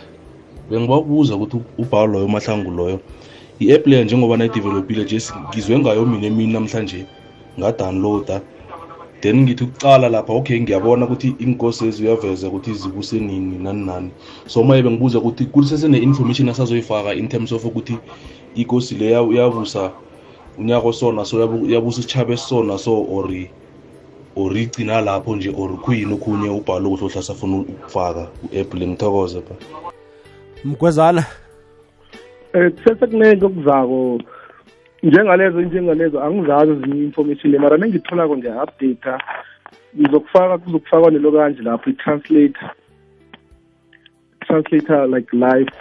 bengibakubuza 0.69 1.35
ukuthi 1.35 1.61
ubhawu 1.77 2.07
loyo 2.07 2.27
mahlangu 2.27 2.71
loyo 2.71 2.99
i-app 3.59 3.87
leya 3.87 4.03
njengoba 4.03 4.37
nayidevelopile 4.37 5.03
nje 5.03 5.21
ngizwe 5.49 5.79
ngayo 5.79 6.05
mina 6.05 6.27
emini 6.27 6.53
namhlanje 6.53 7.05
ngadownloada. 7.59 8.41
Then 9.21 9.41
ngithi 9.43 9.63
ukucala 9.63 10.09
lapha 10.09 10.33
okay 10.33 10.59
ngiyabona 10.59 11.05
ukuthi 11.05 11.35
inkosi 11.39 11.87
ezi 11.87 12.03
uyaveza 12.03 12.47
ukuthi 12.47 12.73
zibuse 12.73 13.19
nini 13.19 13.57
nani 13.57 13.85
nani. 13.85 14.11
So 14.47 14.63
maye 14.63 14.81
bengibuza 14.83 15.19
ukuthi 15.19 15.45
kusesene-information 15.45 16.49
asazoyifaka 16.49 17.13
in 17.13 17.27
terms 17.27 17.51
of 17.51 17.65
ukuthi 17.65 17.97
ikosi 18.55 18.95
le 18.95 19.11
ya- 19.11 19.21
yabusa 19.31 19.91
unyaka 20.57 20.87
osona 20.87 21.25
so 21.25 21.37
yabu- 21.39 21.69
yabusa 21.69 21.99
isitshaba 21.99 22.33
esisona 22.33 22.77
so 22.77 23.05
or 23.09 23.29
or 24.35 24.57
igcina 24.57 25.01
lapho 25.01 25.35
nje 25.35 25.49
or 25.57 25.77
khuyini 25.77 26.13
okhunye 26.13 26.49
ubhalo 26.49 26.89
ukuthi 26.89 27.05
ohle 27.05 27.19
asafuna 27.19 27.57
ukufaka 27.57 28.23
ku-app 28.41 28.73
le 28.73 28.87
ngithokoze 28.87 29.39
ba 29.41 29.55
mgwezana. 30.65 31.25
Eh 32.53 32.71
kusesekuningi 32.71 33.45
okuzako. 33.45 34.19
Njengalezo 35.03 35.61
njengalezo 35.61 36.23
angizazi 36.23 36.71
ezinye 36.71 37.03
information 37.03 37.51
le. 37.51 37.59
Mara 37.59 37.77
nengitholako 37.77 38.37
ngiya-update 38.37 39.23
ngizokufaka 39.97 40.57
kuzokufakwa 40.57 41.11
nelo 41.11 41.31
kanje 41.31 41.61
lapho 41.61 41.89
i-translator. 41.89 42.71
Translator 44.47 45.07
like 45.07 45.35
live. 45.35 45.71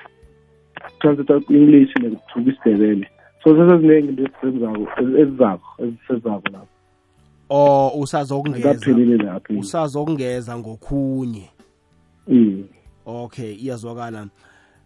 Translator 1.01 1.41
ku-english 1.41 1.97
nekuthula 1.97 2.53
isindebele. 2.53 3.09
So 3.45 3.57
seseziningi 3.57 4.09
into 4.09 4.49
ezizako 4.49 4.89
ezizako 5.19 5.69
ezisezako 5.79 6.49
lapho. 6.53 6.69
O 7.51 7.89
usazokungeza. 8.01 8.71
Akaphelele 8.71 9.17
lapho. 9.17 9.55
Usazokungeza 9.55 10.59
ngokhunye. 10.59 11.51
Iye 12.29 12.65
okay 13.07 13.55
iyazwakala. 13.55 14.29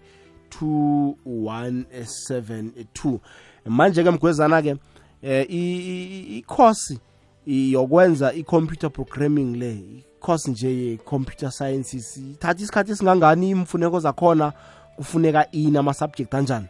2172 0.62 3.20
manje-ke 3.70 4.12
mgwezana-ke 4.12 4.72
um 4.72 4.80
i-course 5.50 7.00
yokwenza 7.46 8.34
i-computer 8.34 8.90
programming 8.90 9.56
le. 9.56 9.72
I-course 9.72 10.52
nje 10.52 10.70
ye-computer 10.70 11.52
sciences. 11.52 12.18
Ithatha 12.18 12.64
isikhathi 12.64 12.92
esingangani 12.92 13.50
imfuneko 13.50 14.00
zakhona? 14.00 14.54
Kufuneka 14.96 15.52
ini 15.52 15.78
ama-subject 15.78 16.34
anjani? 16.34 16.68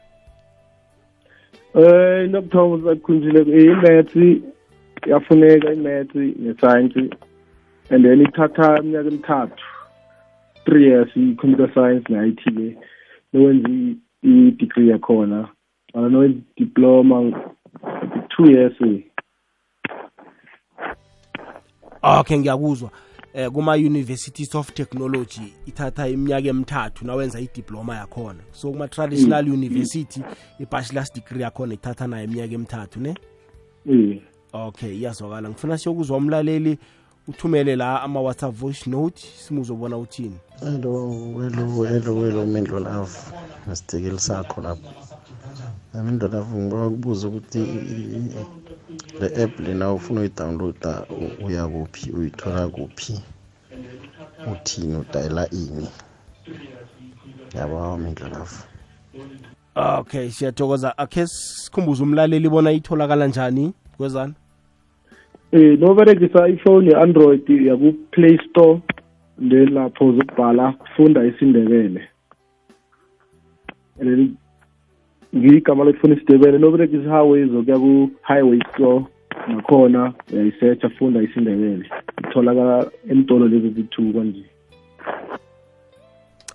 Um 1.73 1.83
into 2.25 2.37
yokuthoma 2.37 2.83
sakhunjile 2.83 3.41
i-maths 3.41 4.41
yafuneka 5.07 5.73
i-maths 5.73 6.15
ne-science 6.15 7.09
and 7.89 8.05
then 8.05 8.21
ithatha 8.21 8.77
iminyaka 8.79 9.07
emithathu 9.07 9.63
three 10.65 10.85
years 10.85 11.09
i-computer 11.15 11.73
science 11.73 12.09
ne-i 12.09 12.31
t 12.31 12.49
le 12.49 12.77
nowenza 13.33 13.69
i-degree 14.23 14.89
yakhona 14.89 15.47
mara 15.93 16.09
nowenza 16.09 16.39
diploma 16.57 17.31
two 18.29 18.51
years. 18.51 18.73
Eh. 18.81 19.03
okay 22.01 22.37
ngiyakuzwa. 22.37 22.89
Eh 23.33 23.49
kuma 23.51 23.73
universities 23.73 24.55
of 24.55 24.73
technology 24.73 25.53
ithatha 25.65 26.07
iminyaka 26.07 26.47
emithathu 26.47 27.05
nawenza 27.05 27.39
idiploma 27.39 27.95
yakhona. 27.95 28.39
So 28.51 28.71
kuma 28.71 28.87
traditional 28.87 29.45
mm. 29.45 29.53
university 29.53 30.21
i-bachelor's 30.59 31.13
degree 31.13 31.41
yakhona 31.41 31.73
ithatha 31.73 32.07
nayo 32.07 32.23
iminyaka 32.23 32.53
emithathu 32.53 32.99
ne? 32.99 33.15
Mm. 33.85 34.19
okay 34.53 34.95
iyazwakala. 34.97 35.49
Ngifuna 35.49 35.77
siyokuzwa 35.77 36.17
umlaleli 36.17 36.77
uthumele 37.27 37.75
la 37.75 38.01
ama-whatsapp 38.01 38.55
voice 38.55 38.89
note 38.89 39.21
simuzobona 39.37 39.97
uthini? 39.97 40.37
Hello 40.59 41.09
hello 41.41 41.83
hello 41.83 42.25
hello 42.25 42.45
mindlolavu 42.45 43.17
nesitekeli 43.67 44.19
sakho 44.19 44.61
lapho 44.61 45.08
mindlolavu 45.93 46.59
ngiba 46.61 46.89
kubuza 46.89 47.27
ukuthi 47.27 47.59
le 49.19 49.43
app 49.43 49.59
lena 49.59 49.93
ufuna 49.93 50.21
uyidownloada 50.21 51.05
uya 51.45 51.67
kuphi 51.67 52.11
uyithola 52.11 52.67
kuphi? 52.67 53.19
Uthini 54.51 54.95
udayela 54.97 55.49
ini? 55.51 55.87
Yabo 57.55 57.97
mindlolavu 57.97 58.63
okay 59.75 60.29
siyathokoza. 60.29 60.97
Akhe 60.97 61.27
sikhumbuze 61.27 62.03
umlaleli 62.03 62.49
bona 62.49 62.71
itholakala 62.71 63.27
njani 63.27 63.73
kwezana 63.97 64.33
eh 65.51 65.79
noberegisa 65.79 66.47
ifoni 66.47 66.87
ye-android 66.87 67.49
yaku-play 67.49 68.37
store 68.49 68.81
then 69.49 69.73
lapho 69.73 70.07
uzokubhala 70.07 70.73
funda 70.95 71.25
isindebele 71.25 72.01
ngigama 75.35 75.83
lekufuna 75.83 76.15
isindebele 76.15 76.57
noberegisa 76.57 77.03
i-highway 77.03 77.45
zokuya 77.45 77.77
ku-highway 77.79 78.59
store 78.73 79.05
nakhona 79.47 80.13
uyayisearcha 80.31 80.89
funda 80.89 81.21
isindebele. 81.21 81.85
Itholakala 82.17 82.91
emtolo 83.09 83.47
lezi 83.47 83.69
zi-two 83.69 84.11
kwanje. 84.13 84.43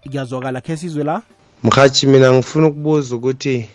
Kuyazwakala 0.03 0.61
khe 0.61 0.77
sizwe 0.77 1.05
la? 1.05 1.23
Mhathi 1.63 2.07
mina 2.07 2.33
ngifuna 2.33 2.67
ukubuza 2.67 3.17
ukuthi 3.17 3.69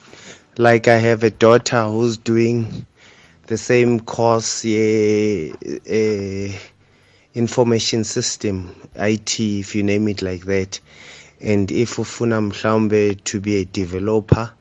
like 0.57 0.91
i 0.91 0.99
have 0.99 1.23
a 1.27 1.29
daughter 1.29 1.83
who's 1.88 2.17
doing 2.17 2.65
the 3.47 3.57
same 3.57 3.99
course 3.99 4.65
ye 4.65 5.53
uh, 5.63 6.53
information 7.33 8.03
system 8.03 8.69
it 8.95 9.39
if 9.39 9.75
you 9.75 9.83
name 9.83 10.12
it 10.12 10.21
like 10.21 10.45
that. 10.45 10.79
And 11.41 11.71
if 11.71 11.97
ufuna 11.97 12.41
mhlawumbe 12.41 13.15
to 13.23 13.39
be 13.39 13.62
a 13.62 13.65
developer 13.65 14.51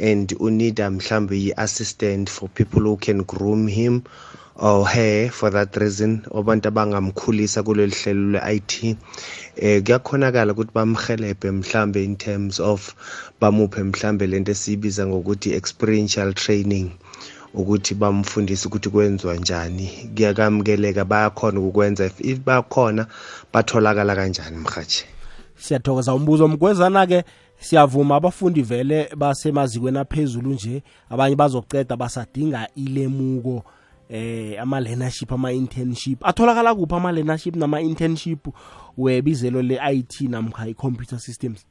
and 0.00 0.34
unida 0.40 0.90
mhlawumbe 0.90 1.36
i-assistant 1.36 2.30
for 2.30 2.48
people 2.48 2.80
who 2.80 2.96
can 2.96 3.22
groom 3.24 3.66
him 3.66 4.02
or 4.56 4.86
her 4.86 5.28
for 5.30 5.50
that 5.50 5.76
reason. 5.76 6.22
Abantu 6.34 6.68
abangamkhulisa 6.68 7.62
kuleli 7.62 7.92
hlelo 7.92 8.32
le-IT 8.32 8.96
eh 9.56 9.82
kuyakhonakala 9.82 10.52
ukuthi 10.52 10.72
bamhelebhe 10.74 11.50
mhlambe 11.50 12.04
in 12.04 12.16
terms 12.16 12.60
of 12.60 12.94
bamuphe 13.40 13.82
mhlambe 13.82 14.26
lento 14.26 14.52
esiyibiza 14.52 15.06
ngokuthi 15.06 15.54
experiential 15.54 16.34
training 16.34 16.90
ukuthi 17.54 17.94
bamfundise 17.94 18.68
ukuthi 18.68 18.90
kwenziwa 18.90 19.36
njani. 19.36 20.10
Kuyakamkeleka 20.14 21.04
bayakhona 21.04 21.60
ukukwenza. 21.60 22.06
If, 22.06 22.20
if 22.20 22.38
bakhona 22.38 23.06
batholakala 23.52 24.14
kanjani 24.16 24.56
mhathi 24.56 25.04
siyathokoza. 25.58 26.14
Umbuzo 26.14 26.48
mgwezana-ke 26.48 27.24
siyavuma 27.58 28.16
abafundi 28.16 28.62
vele 28.62 29.08
basemazikweni 29.16 29.98
aphezulu 29.98 30.50
nje 30.50 30.82
abanye 31.10 31.36
bazoceda 31.36 31.96
basadinga 31.96 32.68
ilemuko 32.76 33.64
eh 34.10 34.62
ama-learnership 34.62 35.32
ama-internship. 35.32 36.18
Atholakala 36.22 36.74
kuphi 36.74 36.94
ama-learnership 36.94 37.56
nama-internship 37.56 38.48
webizelo 38.98 39.62
le-IT 39.62 40.20
namkha 40.20 40.68
i-computer 40.68 41.18
systems? 41.18 41.66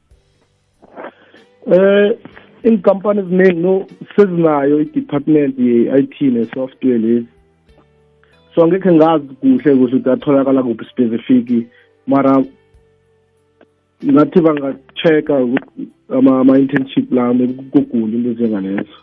Eh 1.66 2.18
inkampani 2.64 3.20
eziningi 3.20 3.60
no 3.60 3.86
sezinayo 4.16 4.80
i-department 4.80 5.58
ye-IT 5.58 6.20
ne-software 6.20 6.98
lezi. 6.98 7.26
So 8.54 8.64
angekhe 8.64 8.92
ngazi 8.92 9.28
kuhle 9.40 9.58
kuhle 9.58 9.72
ukuthi 9.72 10.10
atholakala 10.10 10.62
kuphi 10.62 10.84
specific 10.84 11.66
mara 12.06 12.44
ngathi 14.04 14.40
banga-check-a 14.40 15.36
ama-internship 16.10 17.12
la 17.12 17.34
kugula 17.72 18.14
into 18.14 18.30
ezingalezo 18.30 18.98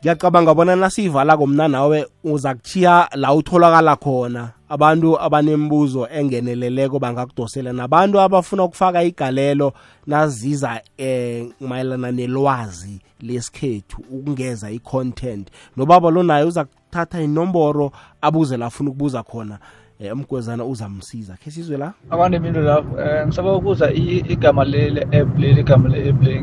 ngiyacabanga 0.00 0.54
bona 0.54 0.76
nasiyivalako 0.76 1.46
mna 1.46 1.68
nawe 1.68 2.06
uza 2.24 2.54
kuchiya 2.54 3.08
la 3.14 3.34
utholakala 3.34 3.96
khona 3.96 4.50
abantu 4.68 5.20
abanembuzo 5.20 6.08
engeneleleko 6.08 6.98
bangakudosela 6.98 7.72
nabantu 7.72 8.20
abafuna 8.20 8.64
ukufaka 8.64 9.02
igalelo 9.02 9.72
naziza 10.06 10.80
eh 10.98 11.46
mayelana 11.60 12.12
nelwazi 12.12 13.00
lesikhethu 13.20 14.02
ukungeza 14.10 14.70
i-content. 14.70 15.48
Nobaba 15.76 16.10
lo 16.10 16.22
naye 16.22 16.44
uza 16.44 16.64
kuthatha 16.64 17.22
inomboro 17.22 17.92
abuze 18.22 18.56
la 18.56 18.66
afuna 18.66 18.90
ukubuza 18.90 19.22
khona. 19.22 19.54
eh, 19.54 19.79
umgwezana 20.14 20.64
uzamsiza. 20.64 21.36
Khe 21.44 21.50
sizwe 21.50 21.76
la? 21.76 21.92
Abantu 22.10 22.36
impilo 22.36 22.60
lapho 22.62 22.88
um 22.96 23.26
ngisaba 23.26 23.52
ukuza 23.56 23.92
i- 23.92 24.24
igama 24.28 24.64
le-app 24.64 25.38
leli 25.38 25.60
igama 25.60 25.88
le-app 25.88 26.22
le 26.22 26.42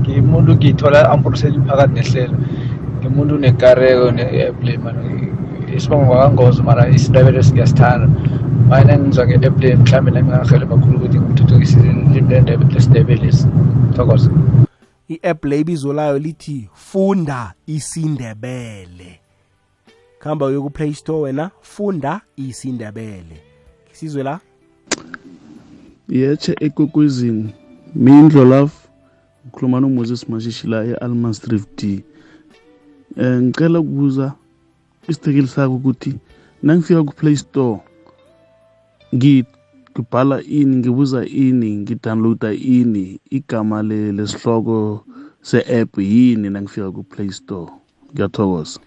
ngimuntu 0.00 0.54
ngiyithola 0.54 1.10
ampurisela 1.10 1.60
phakathi 1.64 1.94
nehlelo. 1.94 2.34
Ngimuntu 3.00 3.34
unekareko 3.34 4.10
ne-app 4.10 4.62
le 4.64 4.78
mani 4.78 5.32
isibongo 5.76 6.06
kwakangozo 6.06 6.62
mara 6.62 6.88
isindebele 6.88 7.42
singiyasithanda 7.42 8.08
mane 8.68 8.98
ngizwa 8.98 9.26
nge-app 9.26 9.60
le 9.62 9.76
mhlawumbe 9.76 10.10
nami 10.10 10.28
ngangihelebha 10.28 10.76
kakhulu 10.76 10.96
ukuthi 10.98 11.18
ngithuthukise 11.20 11.78
ilimi 11.80 12.20
lendebe- 12.30 12.74
lesindebelesi 12.74 13.46
thokoza 13.96 14.30
i-app 15.08 15.44
le 15.44 15.60
ibizo 15.60 15.92
layo 15.92 16.18
lithi 16.18 16.68
funda 16.74 17.52
isindebele. 17.66 19.20
Khamba 20.20 20.46
uye 20.46 20.60
ku-play 20.60 20.92
store 20.92 21.22
wena 21.22 21.50
funda 21.62 22.20
isindebele. 22.36 23.40
Sizwe 23.92 24.22
la? 24.22 24.40
Yeche 26.08 26.56
ekwekwezini 26.60 27.54
mindlo 27.94 28.44
love 28.44 28.72
ngikhuluma 29.46 29.80
nomoses 29.80 30.28
mashishi 30.28 30.66
la 30.66 30.84
e-almansrift 30.84 31.68
d. 31.76 32.04
Um 33.16 33.42
ngicela 33.42 33.80
ukubuza 33.80 34.32
isitekeli 35.08 35.46
sakho 35.48 35.74
ukuthi 35.74 36.14
nangifika 36.62 37.04
ku-play 37.04 37.36
store 37.36 37.80
ngi- 39.14 39.44
ngibhala 39.92 40.42
ini 40.42 40.76
ngibuza 40.76 41.26
ini 41.26 41.76
ngidownloada 41.76 42.52
ini 42.52 43.20
igama 43.30 43.82
le- 43.82 44.12
lesihloko 44.12 45.04
se-app 45.42 45.98
yini 45.98 46.50
nangifika 46.50 46.90
ku-play 46.90 47.30
store? 47.30 47.72
Ngiyathokoza. 48.14 48.80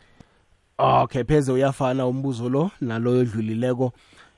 Okay 0.83 1.23
pheze 1.23 1.51
uyafana 1.51 2.05
umbuzo 2.07 2.49
lo 2.49 2.71
naloyo 2.81 3.19
odlulileko. 3.21 3.91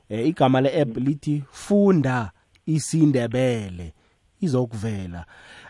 Eh, 0.09 0.27
igama 0.27 0.61
le-app 0.61 0.97
lithi 0.97 1.43
funda 1.51 2.31
isindebele 2.65 3.93
izokuvela. 4.41 5.25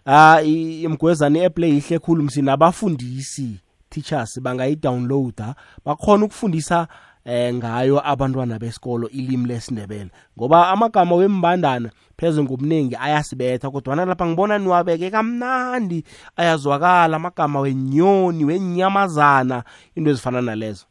Ah 0.05 0.41
i- 0.43 0.83
imgwezana 0.83 1.39
i-app 1.39 1.57
le 1.57 1.69
yihle 1.69 1.99
khulu 1.99 2.23
msinabafundisi 2.23 3.59
teachers 3.89 4.39
bangayidownloada 4.41 5.55
bakhona 5.85 6.25
ukufundisa 6.25 6.87
eh 7.25 7.53
ngayo 7.53 8.01
abantwana 8.07 8.59
besikolo 8.59 9.09
ilimi 9.09 9.47
lesindebele. 9.47 10.09
Ngoba 10.37 10.69
amagama 10.69 11.15
wembandana 11.15 11.89
pheze 12.17 12.43
ngobuningi 12.43 12.95
ayasibetha 12.95 13.71
kodwana 13.71 14.05
lapha 14.05 14.25
ngibona 14.25 14.57
niwabeke 14.59 15.09
kamnandi 15.11 16.03
ayazwakala 16.37 17.15
amagama 17.17 17.59
wenyoni 17.59 18.45
wenyamazana 18.45 19.63
into 19.95 20.11
ezifana 20.11 20.41
nalezo. 20.41 20.85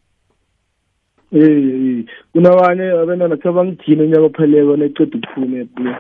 Eh 1.32 2.04
kunabanye 2.32 2.90
abantwana 2.90 3.36
khe 3.36 3.50
bangithina 3.52 4.02
unyaka 4.02 4.26
opheleko 4.26 4.76
neceda 4.76 5.18
ukuphuma 5.18 5.56
eplay 5.58 5.96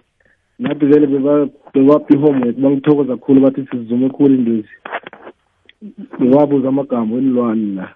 nathi 0.58 0.86
vele 0.86 1.06
beba- 1.06 1.48
bewaphi 1.74 2.14
i-homework 2.14 2.56
bangithokoza 2.56 3.16
kakhulu 3.16 3.40
bathi 3.40 3.66
sizume 3.70 4.10
khulu 4.10 4.34
indwezi 4.34 4.68
bewabuza 6.18 6.68
amagama 6.68 7.14
wenilwane 7.14 7.74
la 7.74 7.94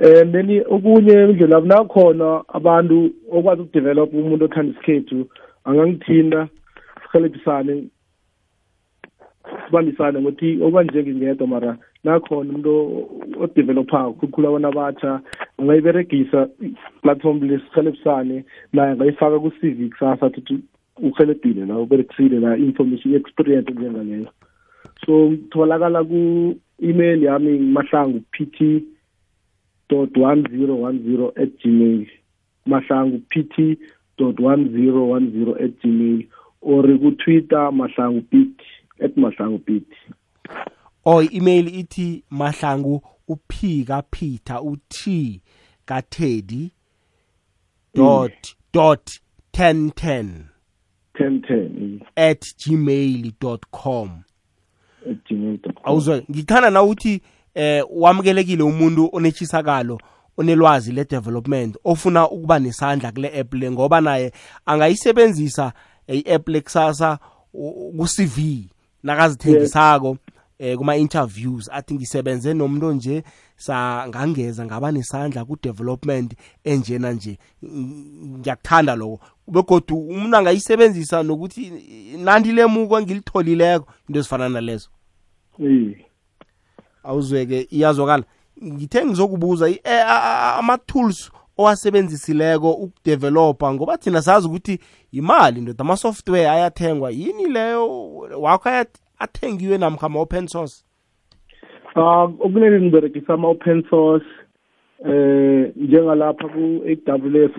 and 0.00 0.32
then 0.32 0.62
okunye 0.70 1.12
indlela 1.12 1.60
nakhona 1.60 2.44
abantu 2.48 3.10
okwazi 3.32 3.62
ukudevelop 3.62 4.14
umuntu 4.14 4.44
othanda 4.44 4.72
isikhethu 4.72 5.26
angangithinta 5.64 6.48
sihelebhisane 7.02 7.84
sibambisane 9.66 10.20
ngokuthi 10.20 10.62
okwanje 10.62 11.02
ngingedwa 11.02 11.46
mara 11.46 11.76
nakhona 12.04 12.50
umuntu 12.50 12.72
odevelophako 13.42 14.12
khulukhulu 14.12 14.48
abantu 14.48 14.68
abatsha 14.68 15.20
angayiberegisa 15.58 16.48
i-platform 16.66 17.38
le 17.42 17.58
sihelebhisane 17.58 18.44
naye 18.72 18.90
angayifaka 18.92 19.38
ku-cv 19.38 19.78
kusasa 19.90 20.26
ukuthi 20.26 20.54
uhelebhile 21.02 21.66
la 21.66 21.78
uberegisile 21.78 22.38
la 22.40 22.56
information 22.56 23.14
i-experience 23.14 23.70
njengaleyo 23.72 24.30
so 25.06 25.32
tholakala 25.50 26.04
ku-email 26.04 27.22
yami 27.22 27.58
mahlangu 27.58 28.20
pt 28.32 28.58
dot 29.88 30.16
one 30.16 30.44
zero 30.50 30.74
one 30.74 31.02
zero 31.04 31.32
at 31.36 31.48
gmail 31.58 32.06
mahlangu 32.66 33.22
pt 33.28 33.78
dot 34.18 34.40
one 34.40 34.72
zero 34.72 35.04
one 35.04 35.32
zero 35.32 35.54
at 35.54 35.70
gmail 35.82 36.26
or 36.60 36.82
ku-twitter 36.82 37.72
mahlangu 37.72 38.22
pt 38.30 38.60
at 39.00 39.16
mahlangu 39.16 39.58
pt 39.58 39.92
or 41.04 41.22
i-email 41.22 41.68
ithi 41.68 42.22
mahlangu 42.30 43.00
up 43.28 43.48
kapeter 43.86 44.60
u-t 44.62 45.42
kaTeddy 45.86 46.70
dot 47.94 48.54
dot 48.72 49.20
1010 49.52 50.50
ten 51.16 51.42
ten 51.42 52.00
gmail 52.58 53.32
dot 53.40 53.70
com. 53.72 54.24
At 55.08 55.24
gmail 55.24 55.62
dot 55.62 55.74
com. 55.74 55.84
Awuzwe 55.84 56.22
ngithanda 56.30 56.70
na 56.70 56.82
uthi 56.82 57.20
eh 57.58 57.82
wamukelekile 57.90 58.62
umuntu 58.62 59.08
onetshisakalo 59.12 59.98
onelwazi 60.36 60.92
le-development 60.92 61.76
ofuna 61.84 62.30
ukuba 62.30 62.58
nesandla 62.58 63.12
kule 63.12 63.40
app 63.40 63.54
le 63.54 63.70
ngoba 63.70 64.00
naye 64.00 64.32
angayisebenzisa 64.66 65.72
i-app 66.08 66.48
le 66.48 66.60
kusasa 66.60 67.18
u- 67.54 67.92
ku-cv 67.98 68.38
nakazithengisako 69.02 70.16
eh 70.58 70.76
kuma-interviews 70.78 71.68
athi 71.72 71.94
ngisebenze 71.94 72.54
nomuntu 72.54 72.86
onje 72.86 73.22
sangangeza 73.56 74.64
ngaba 74.66 74.92
nesandla 74.92 75.44
ku-development 75.44 76.34
enjena 76.64 77.12
nje 77.12 77.38
Ng- 77.62 78.38
ngiyakuthanda 78.38 78.94
lokho 78.94 79.20
begodu 79.48 79.96
umuntu 79.98 80.36
angayisebenzisa 80.36 81.22
nokuthi 81.22 81.72
nandi 82.18 82.52
lemuko 82.52 83.00
ngilitholileko 83.00 83.86
into 84.08 84.18
ezifana 84.20 84.48
nalezo 84.48 84.88
Eh. 85.64 86.04
Awuzweke 87.08 87.66
iyazwakala. 87.70 88.24
Ngithe 88.64 89.06
ngizokubuza 89.06 89.68
i- 89.68 89.80
eh, 89.84 90.04
a- 90.06 90.22
a- 90.22 90.58
ama-tools 90.58 91.30
owasebenzisileko 91.58 92.70
ukudevelopa 92.72 93.74
ngoba 93.74 93.96
thina 93.96 94.22
sazi 94.22 94.46
ukuthi 94.48 94.78
imali 95.12 95.60
ndoda 95.60 95.80
ama-software 95.80 96.50
ayathengwa 96.50 97.10
yini 97.10 97.46
leyo 97.46 98.08
wakho 98.40 98.68
aya- 98.68 98.86
athengiwe 99.18 99.78
namkha 99.78 100.06
ama-open 100.06 100.46
source? 100.46 100.84
Ah 101.94 102.22
okunene 102.24 102.80
ngiberegisa 102.80 103.34
ama-open 103.34 103.82
source 103.90 104.26
eh 105.08 105.72
njengalapha 105.76 106.48
ku-AWS 106.48 107.52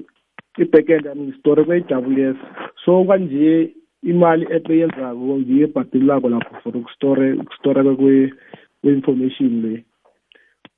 i-backend 0.58 1.06
yami 1.06 1.22
ngistore 1.22 1.64
kwe-AWS 1.64 2.38
so 2.86 3.04
kwanje 3.04 3.74
imali 4.04 4.46
app 4.56 4.70
eyenzako 4.70 5.40
ngiyo 5.40 5.68
ebhadelelako 5.68 6.30
lapho 6.30 6.56
for 6.64 6.78
ukustore 6.78 7.34
ukustoreka 7.34 7.96
kwe-information 8.82 9.62
le. 9.62 9.84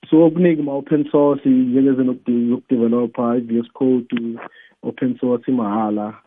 So 0.10 0.26
okuningi 0.26 0.62
ma-open 0.62 1.06
source 1.12 1.50
njengezinto 1.50 2.32
zokudevelopha 2.50 3.38
i-VS 3.38 3.72
code 3.74 4.40
open 4.84 5.18
source 5.20 5.52
imahhala 5.52 6.22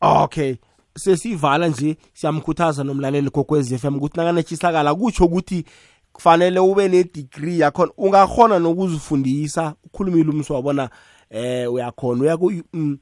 okay. 0.00 0.56
Sesivala 0.94 1.68
nje 1.68 1.96
siyamkhuthaza 2.12 2.84
nomlaleli 2.84 3.30
kokwez 3.30 3.72
f 3.72 3.84
m 3.84 3.96
ukuthi 3.96 4.16
nakanetshisakala 4.16 4.94
kutsho 4.94 5.24
ukuthi 5.24 5.64
kufanele 6.12 6.60
ube 6.60 6.88
ne-degree 6.88 7.58
yakhona. 7.58 7.92
Ungakhona 7.98 8.58
nokuzifundisa 8.58 9.74
ukhulumile 9.84 10.30
umsi 10.30 10.52
wabona 10.52 10.90
eh 11.30 11.72
uyakhona. 11.72 12.22
Uya 12.22 12.38
mm, 12.72 12.98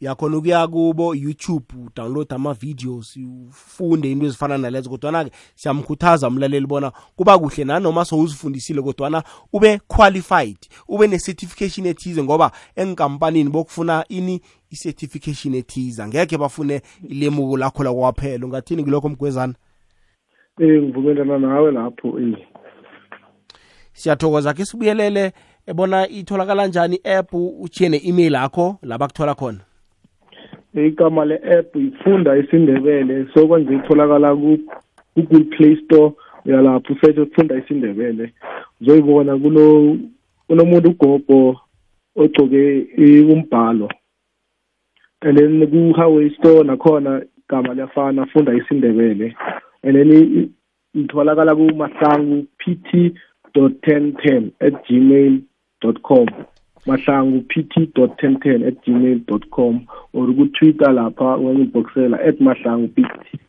uyakhona 0.00 0.36
ukuya 0.36 0.66
kubo 0.66 1.14
youtube 1.14 1.64
udownload 1.86 2.32
ama-videos 2.32 3.16
ufunde 3.48 4.12
into 4.12 4.26
ezifana 4.26 4.58
nalezo. 4.58 4.90
Kodwana-ke 4.90 5.30
siyamkhuthaza 5.54 6.28
umlaleli 6.28 6.66
bona 6.66 6.92
kuba 7.16 7.38
kuhle 7.38 7.64
nanoma 7.64 8.04
sowuzifundisile 8.04 8.82
kodwana 8.82 9.22
ube 9.52 9.80
qualified 9.88 10.58
ube 10.88 11.06
ne-certification 11.06 11.86
ethize 11.86 12.22
ngoba 12.22 12.50
enkampanini 12.76 13.50
bokufuna 13.50 14.04
ini 14.08 14.40
i-certification 14.70 15.54
ethize. 15.54 16.06
Ngekhe 16.06 16.38
bafune 16.38 16.82
ilemuko 17.08 17.56
lakho 17.56 17.84
lakwaphela. 17.84 18.46
Ungathini 18.46 18.82
ngilokho 18.82 19.08
mgwezana? 19.08 19.54
Eh 20.60 20.82
ngivumelana 20.82 21.38
nawe 21.38 21.72
lapho 21.72 22.20
eh. 22.20 22.46
Siyathokoza 23.92 24.54
ke 24.54 24.64
sibuyelele 24.64 25.32
ebona 25.66 26.08
itholakala 26.08 26.66
njani 26.66 26.96
i-app 26.96 27.34
uchiye 27.34 27.88
ne-email 27.88 28.32
yakho 28.32 28.78
la 28.82 28.98
bakuthola 28.98 29.34
khona. 29.34 29.60
Igama 30.74 31.24
le-app 31.24 31.76
ifunda 31.76 32.36
isindebele 32.36 33.26
so 33.34 33.46
kwanje 33.48 33.74
itholakala 33.74 34.36
ku-google 34.36 35.44
play 35.44 35.76
store 35.76 36.12
uyalapho 36.44 36.92
usearch 36.92 37.18
ukufunda 37.18 37.58
isindebele. 37.58 38.32
Uzoyibona 38.80 39.38
kuno 39.38 39.98
kunomuntu 40.46 40.90
ugogo 40.90 41.60
ogcoke 42.16 42.88
umbhalo. 43.32 43.88
And 45.22 45.38
then 45.38 45.66
ku-highway 45.70 46.30
store 46.38 46.64
nakhona 46.64 47.22
igama 47.38 47.74
liyafana 47.74 48.26
funda 48.26 48.52
isindebele. 48.54 49.34
And 49.82 49.96
then 49.96 50.54
itholakala 50.94 51.54
kumahlangu 51.54 52.46
pt 52.58 53.12
dot 53.54 53.72
ten 53.82 54.16
ten 54.22 54.52
at 54.60 54.72
gmail 54.88 55.42
dot 55.82 56.02
com. 56.02 56.26
Mahlangu 56.86 57.40
pt 57.40 57.94
dot 57.94 58.16
ten 58.20 58.40
ten 58.40 58.62
at 58.62 58.74
gmail 58.86 59.20
dot 59.26 59.50
com 59.50 59.86
or 60.12 60.26
ku-twitter 60.34 60.92
lapha 60.92 61.36
ungangibhokisela 61.36 62.20
at 62.20 62.40
mahlangu 62.40 62.88
pt 62.88 63.40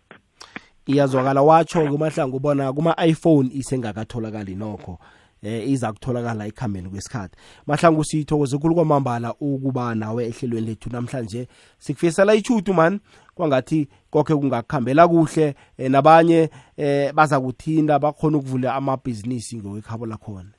iyazwakala. 0.86 1.42
Watsho 1.42 1.88
kumahlangu 1.88 2.38
ubona 2.38 2.74
kuma-iphone 2.74 3.50
isengakatholakali 3.54 4.56
nokho 4.56 5.00
eh 5.44 5.70
iza 5.70 5.94
kutholakala 5.94 6.48
ekuhambeni 6.48 6.90
kwesikhathi. 6.90 7.38
Mahlangu 7.68 8.04
sithokoze 8.04 8.58
khulu 8.58 8.76
kwamambala 8.76 9.34
ukuba 9.40 9.96
nawe 9.96 10.26
ehlelweni 10.26 10.68
lethu 10.68 10.90
namhlanje. 10.90 11.48
Sikufisela 11.78 12.36
ichutu 12.36 12.74
man. 12.74 13.00
Kwangathi 13.36 13.88
konke 14.10 14.36
kungakuhambela 14.36 15.08
kuhle 15.08 15.56
eh, 15.78 15.92
nabanye 15.92 16.50
eh 16.78 17.14
baza 17.14 17.40
kuthinda 17.40 18.00
bakhona 18.00 18.38
ukuvula 18.38 18.76
amabhizinisi 18.76 19.58
ngokwekhabo 19.58 20.06
lakhona. 20.06 20.50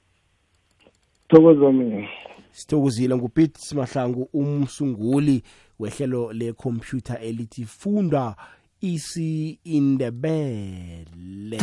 Thokoza 1.29 1.73
mina 1.73 2.09
sithokozile 2.53 3.17
ngupete 3.17 3.61
simahlangu 3.61 4.29
umsunguli 4.33 5.43
wehlelo 5.79 6.33
lekhompyutha 6.33 7.21
elithi 7.21 7.65
funda 7.65 8.37
isi 8.81 9.59
indebele. 9.65 11.59